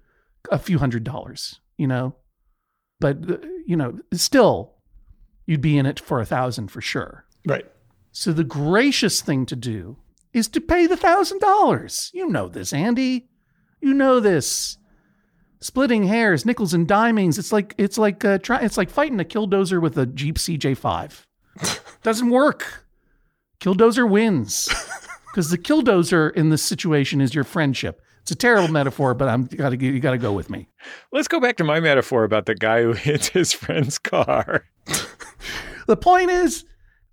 [0.51, 1.59] a few hundred dollars.
[1.77, 2.15] You know,
[2.99, 4.75] but uh, you know, still,
[5.45, 7.25] you'd be in it for a thousand for sure.
[7.45, 7.65] Right.
[8.11, 9.97] So the gracious thing to do
[10.33, 12.11] is to pay the thousand dollars.
[12.13, 13.29] You know this, Andy.
[13.81, 14.77] You know this.
[15.61, 17.37] Splitting hairs, nickels and dimings.
[17.37, 21.25] It's like it's like uh, try, it's like fighting a killdozer with a Jeep CJ5.
[22.03, 22.85] Doesn't work.
[23.61, 24.67] Killdozer wins
[25.31, 28.01] because the killdozer in this situation is your friendship.
[28.23, 30.69] It's a terrible metaphor, but I'm gotta you got to go with me.
[31.11, 34.65] Let's go back to my metaphor about the guy who hits his friend's car.
[35.87, 36.63] The point is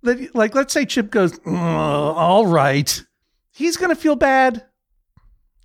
[0.03, 3.03] that, like, let's say Chip goes, "Uh, all right.
[3.51, 4.65] He's going to feel bad.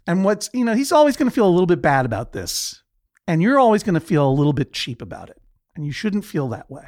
[0.06, 2.82] And what's, you know, he's always going to feel a little bit bad about this.
[3.26, 5.40] And you're always going to feel a little bit cheap about it.
[5.74, 6.84] And you shouldn't feel that way.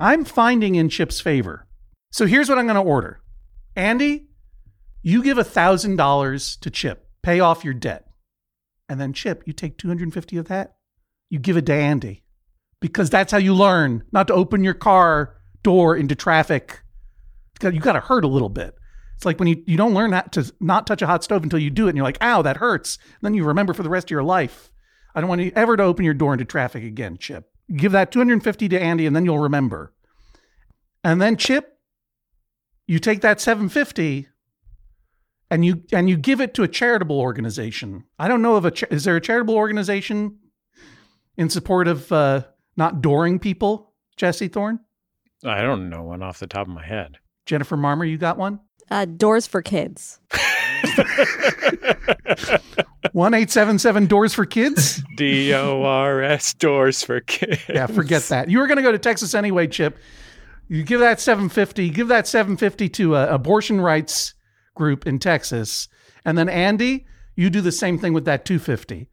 [0.00, 1.66] I'm finding in Chip's favor.
[2.10, 3.20] So here's what I'm going to order
[3.76, 4.28] Andy,
[5.02, 8.06] you give $1,000 to Chip, pay off your debt.
[8.88, 10.74] And then, Chip, you take 250 of that,
[11.30, 12.24] you give it to Andy
[12.80, 16.82] because that's how you learn not to open your car door into traffic.
[17.62, 18.74] You got to hurt a little bit.
[19.22, 21.60] It's like when you, you don't learn not to not touch a hot stove until
[21.60, 22.98] you do it, and you're like, ow, that hurts.
[23.04, 24.72] And then you remember for the rest of your life.
[25.14, 27.48] I don't want you ever to open your door into traffic again, Chip.
[27.72, 29.94] Give that 250 to Andy, and then you'll remember.
[31.04, 31.78] And then Chip,
[32.88, 34.26] you take that 750
[35.52, 38.02] and you and you give it to a charitable organization.
[38.18, 40.38] I don't know of a cha- is there a charitable organization
[41.36, 42.42] in support of uh,
[42.76, 44.80] not dooring people, Jesse Thorn?
[45.44, 47.18] I don't know one off the top of my head.
[47.46, 48.60] Jennifer Marmor, you got one?
[48.92, 50.20] Uh, doors for kids.
[53.12, 55.02] One eight seven seven doors for kids.
[55.16, 57.62] D O R S doors for kids.
[57.70, 58.50] Yeah, forget that.
[58.50, 59.96] You were going to go to Texas anyway, Chip.
[60.68, 61.88] You give that seven fifty.
[61.88, 64.34] Give that seven fifty to a abortion rights
[64.74, 65.88] group in Texas,
[66.26, 69.08] and then Andy, you do the same thing with that two fifty.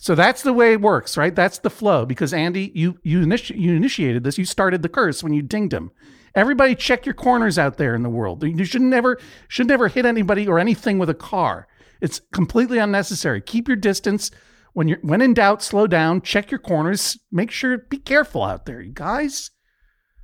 [0.00, 1.34] So that's the way it works, right?
[1.34, 2.04] That's the flow.
[2.04, 4.38] Because Andy, you you, initi- you initiated this.
[4.38, 5.92] You started the curse when you dinged him.
[6.34, 8.42] Everybody, check your corners out there in the world.
[8.42, 9.18] You should never
[9.48, 11.66] should never hit anybody or anything with a car.
[12.00, 13.40] It's completely unnecessary.
[13.40, 14.30] Keep your distance.
[14.72, 16.22] When you're when in doubt, slow down.
[16.22, 17.18] Check your corners.
[17.32, 17.78] Make sure.
[17.78, 19.50] Be careful out there, you guys.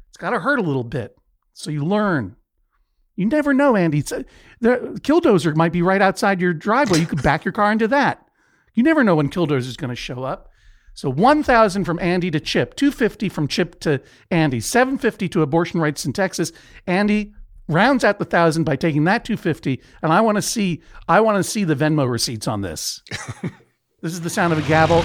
[0.09, 1.17] It's got to hurt a little bit,
[1.53, 2.37] so you learn.
[3.17, 3.99] You never know, Andy.
[3.99, 4.23] It's, uh,
[4.61, 7.01] the killdozer might be right outside your driveway.
[7.01, 8.25] You could back your car into that.
[8.75, 10.51] You never know when killdozer is going to show up.
[10.95, 16.05] So 1000 from Andy to Chip, 250 from Chip to Andy, 750 to abortion rights
[16.05, 16.53] in Texas.
[16.87, 17.35] Andy
[17.69, 21.37] rounds out the 1000 by taking that 250 and I want to see I want
[21.37, 23.03] to see the Venmo receipts on this.
[24.03, 25.03] this is the sound of a gavel.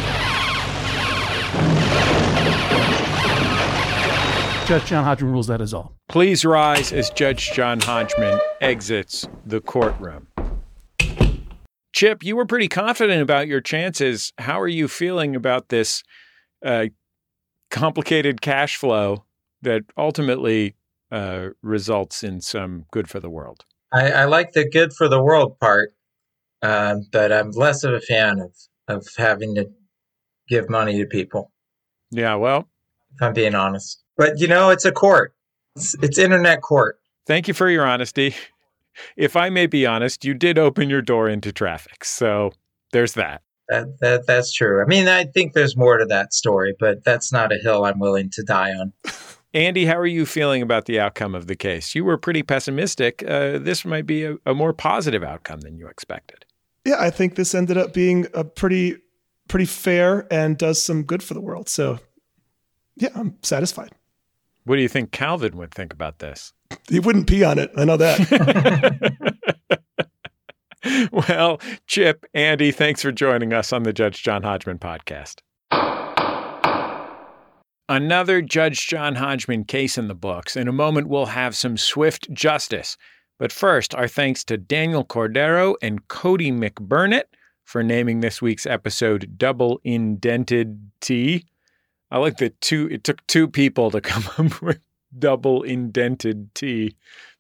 [4.67, 5.95] Judge John Hodgman rules that is all.
[6.09, 10.27] Please rise as Judge John Hodgman exits the courtroom.
[11.99, 14.31] Chip, you were pretty confident about your chances.
[14.37, 16.01] How are you feeling about this
[16.63, 16.85] uh,
[17.71, 19.25] complicated cash flow
[19.63, 20.75] that ultimately
[21.11, 23.65] uh, results in some good for the world?
[23.91, 25.91] I, I like the good for the world part,
[26.61, 28.55] um, but I'm less of a fan of,
[28.87, 29.69] of having to
[30.47, 31.51] give money to people.
[32.11, 32.69] Yeah, well,
[33.13, 34.01] if I'm being honest.
[34.15, 35.33] But you know, it's a court.
[35.75, 36.97] It's, it's internet court.
[37.27, 38.35] Thank you for your honesty.
[39.17, 42.03] If I may be honest, you did open your door into traffic.
[42.03, 42.51] So
[42.91, 43.41] there's that.
[43.67, 44.81] That, that that's true.
[44.81, 47.99] I mean, I think there's more to that story, but that's not a hill I'm
[47.99, 48.93] willing to die on.
[49.53, 51.95] Andy, how are you feeling about the outcome of the case?
[51.95, 53.23] You were pretty pessimistic.
[53.27, 56.45] Uh, this might be a, a more positive outcome than you expected.
[56.85, 58.97] Yeah, I think this ended up being a pretty
[59.47, 61.67] pretty fair and does some good for the world.
[61.67, 61.99] So
[62.95, 63.91] yeah, I'm satisfied.
[64.69, 66.53] What do you think Calvin would think about this?
[66.89, 67.71] He wouldn't pee on it.
[67.75, 69.39] I know that.
[71.11, 75.37] well, Chip, Andy, thanks for joining us on the Judge John Hodgman podcast.
[77.89, 80.55] Another Judge John Hodgman case in the books.
[80.55, 82.95] In a moment, we'll have some swift justice.
[83.39, 87.23] But first, our thanks to Daniel Cordero and Cody McBurnett
[87.65, 91.47] for naming this week's episode Double Indented T.
[92.11, 94.79] I like the two it took two people to come up with
[95.17, 96.95] double indented T.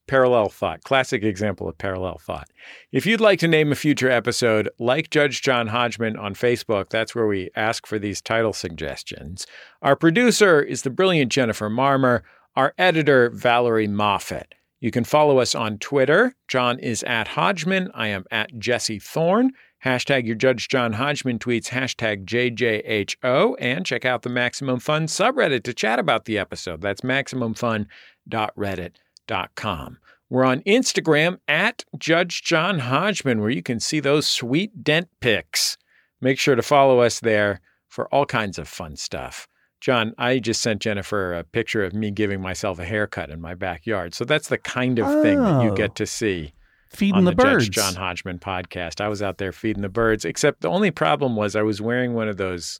[0.07, 0.83] Parallel thought.
[0.83, 2.49] Classic example of parallel thought.
[2.91, 7.13] If you'd like to name a future episode, like Judge John Hodgman on Facebook, that's
[7.13, 9.45] where we ask for these title suggestions.
[9.83, 12.23] Our producer is the brilliant Jennifer Marmor,
[12.55, 14.55] our editor, Valerie Moffat.
[14.79, 16.33] You can follow us on Twitter.
[16.47, 17.91] John is at Hodgman.
[17.93, 19.51] I am at Jesse Thorn.
[19.85, 25.63] Hashtag your Judge John Hodgman tweets, hashtag JJHO, and check out the Maximum Fun subreddit
[25.63, 26.81] to chat about the episode.
[26.81, 29.97] That's maximumfun.reddit.com.
[30.29, 35.77] We're on Instagram at Judge John Hodgman, where you can see those sweet dent pics.
[36.21, 39.47] Make sure to follow us there for all kinds of fun stuff.
[39.81, 43.55] John, I just sent Jennifer a picture of me giving myself a haircut in my
[43.55, 44.13] backyard.
[44.13, 45.75] So that's the kind of thing that you Oh.
[45.75, 46.51] get to see
[46.89, 47.65] Feeding the, the, birds.
[47.69, 48.99] Judge John Hodgman podcast.
[48.99, 52.13] I was out there feeding the birds, except the only problem was I was wearing
[52.13, 52.79] one of those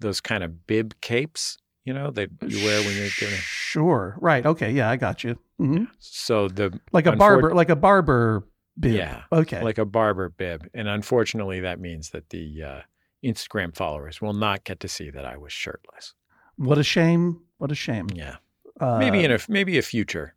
[0.00, 3.32] those kind of bib capes, you know, that you wear when you're doing.
[3.40, 4.16] Sure.
[4.20, 4.44] Right.
[4.46, 4.70] Okay.
[4.70, 5.38] Yeah, I got you.
[5.58, 8.44] hmm So the Like a unfor- barber, like a barber
[8.78, 8.92] bib.
[8.94, 9.22] Yeah.
[9.32, 9.62] Okay.
[9.62, 10.68] like a barber bib.
[10.74, 12.80] And unfortunately that means that the uh,
[13.24, 16.14] Instagram followers will not get to see that I was shirtless.
[16.56, 17.40] what a shame.
[17.56, 18.06] What a shame.
[18.14, 18.36] Yeah.
[18.78, 20.34] Uh, maybe in a maybe a future.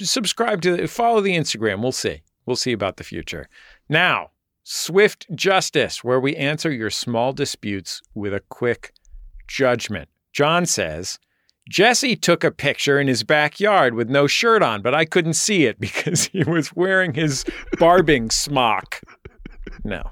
[0.00, 1.80] Subscribe to follow the Instagram.
[1.82, 2.22] We'll see.
[2.48, 3.46] We'll see about the future.
[3.90, 4.30] Now,
[4.64, 8.94] swift justice, where we answer your small disputes with a quick
[9.46, 10.08] judgment.
[10.32, 11.18] John says.
[11.68, 15.66] Jesse took a picture in his backyard with no shirt on, but I couldn't see
[15.66, 17.44] it because he was wearing his
[17.78, 19.02] barbing smock.
[19.84, 20.10] No.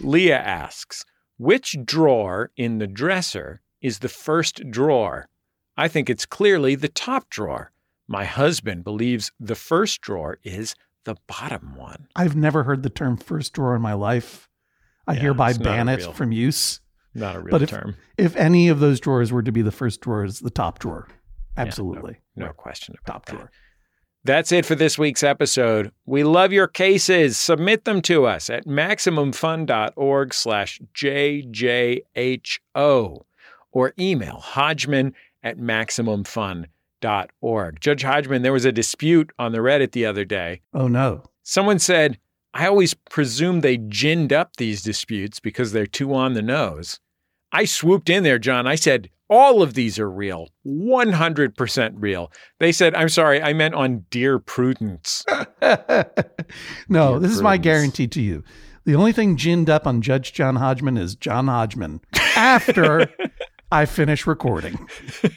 [0.00, 1.04] Leah asks,
[1.38, 5.28] which drawer in the dresser is the first drawer?
[5.76, 7.70] I think it's clearly the top drawer.
[8.08, 10.74] My husband believes the first drawer is
[11.04, 12.06] the bottom one.
[12.14, 14.48] I've never heard the term first drawer in my life.
[15.06, 16.80] I Yeah, hereby ban it real- from use.
[17.14, 17.96] Not a real But if- term.
[18.16, 21.06] If any of those drawers were to be the first drawer, it's the top drawer.
[21.08, 21.14] Yeah,
[21.56, 22.16] no- Absolutely.
[22.36, 23.36] no, question about Top that.
[23.36, 23.50] drawer.
[24.22, 25.92] That's it for this week's episode.
[26.04, 27.38] We love your cases.
[27.38, 32.04] Submit them to us at MaximumFun.org slash JJHO
[33.72, 36.68] or email Hodgman at MaximumFun.org.
[37.80, 40.60] Judge Hodgman, there was a dispute on the Reddit the other day.
[40.74, 41.22] Oh no.
[41.42, 42.18] Someone said,
[42.52, 46.98] I always presume they ginned up these disputes because they're too on the nose.
[47.52, 48.66] I swooped in there, John.
[48.66, 52.32] I said, all of these are real, 100% real.
[52.58, 55.24] They said, I'm sorry, I meant on Dear Prudence.
[55.62, 56.08] no,
[56.88, 58.42] Dear this is my guarantee to you.
[58.84, 62.00] The only thing ginned up on Judge John Hodgman is John Hodgman
[62.36, 63.08] after
[63.72, 64.88] I finish recording.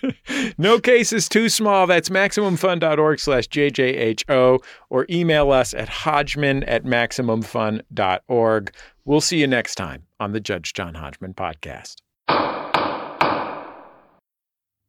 [0.58, 1.86] no case is too small.
[1.88, 8.76] That's MaximumFun.org slash JJHO or email us at Hodgman at MaximumFun.org.
[9.06, 11.98] We'll see you next time on the Judge John Hodgman podcast.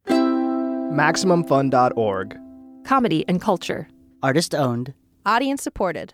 [0.07, 2.37] MaximumFun.org.
[2.85, 3.89] Comedy and culture.
[4.23, 4.93] Artist owned.
[5.25, 6.13] Audience supported.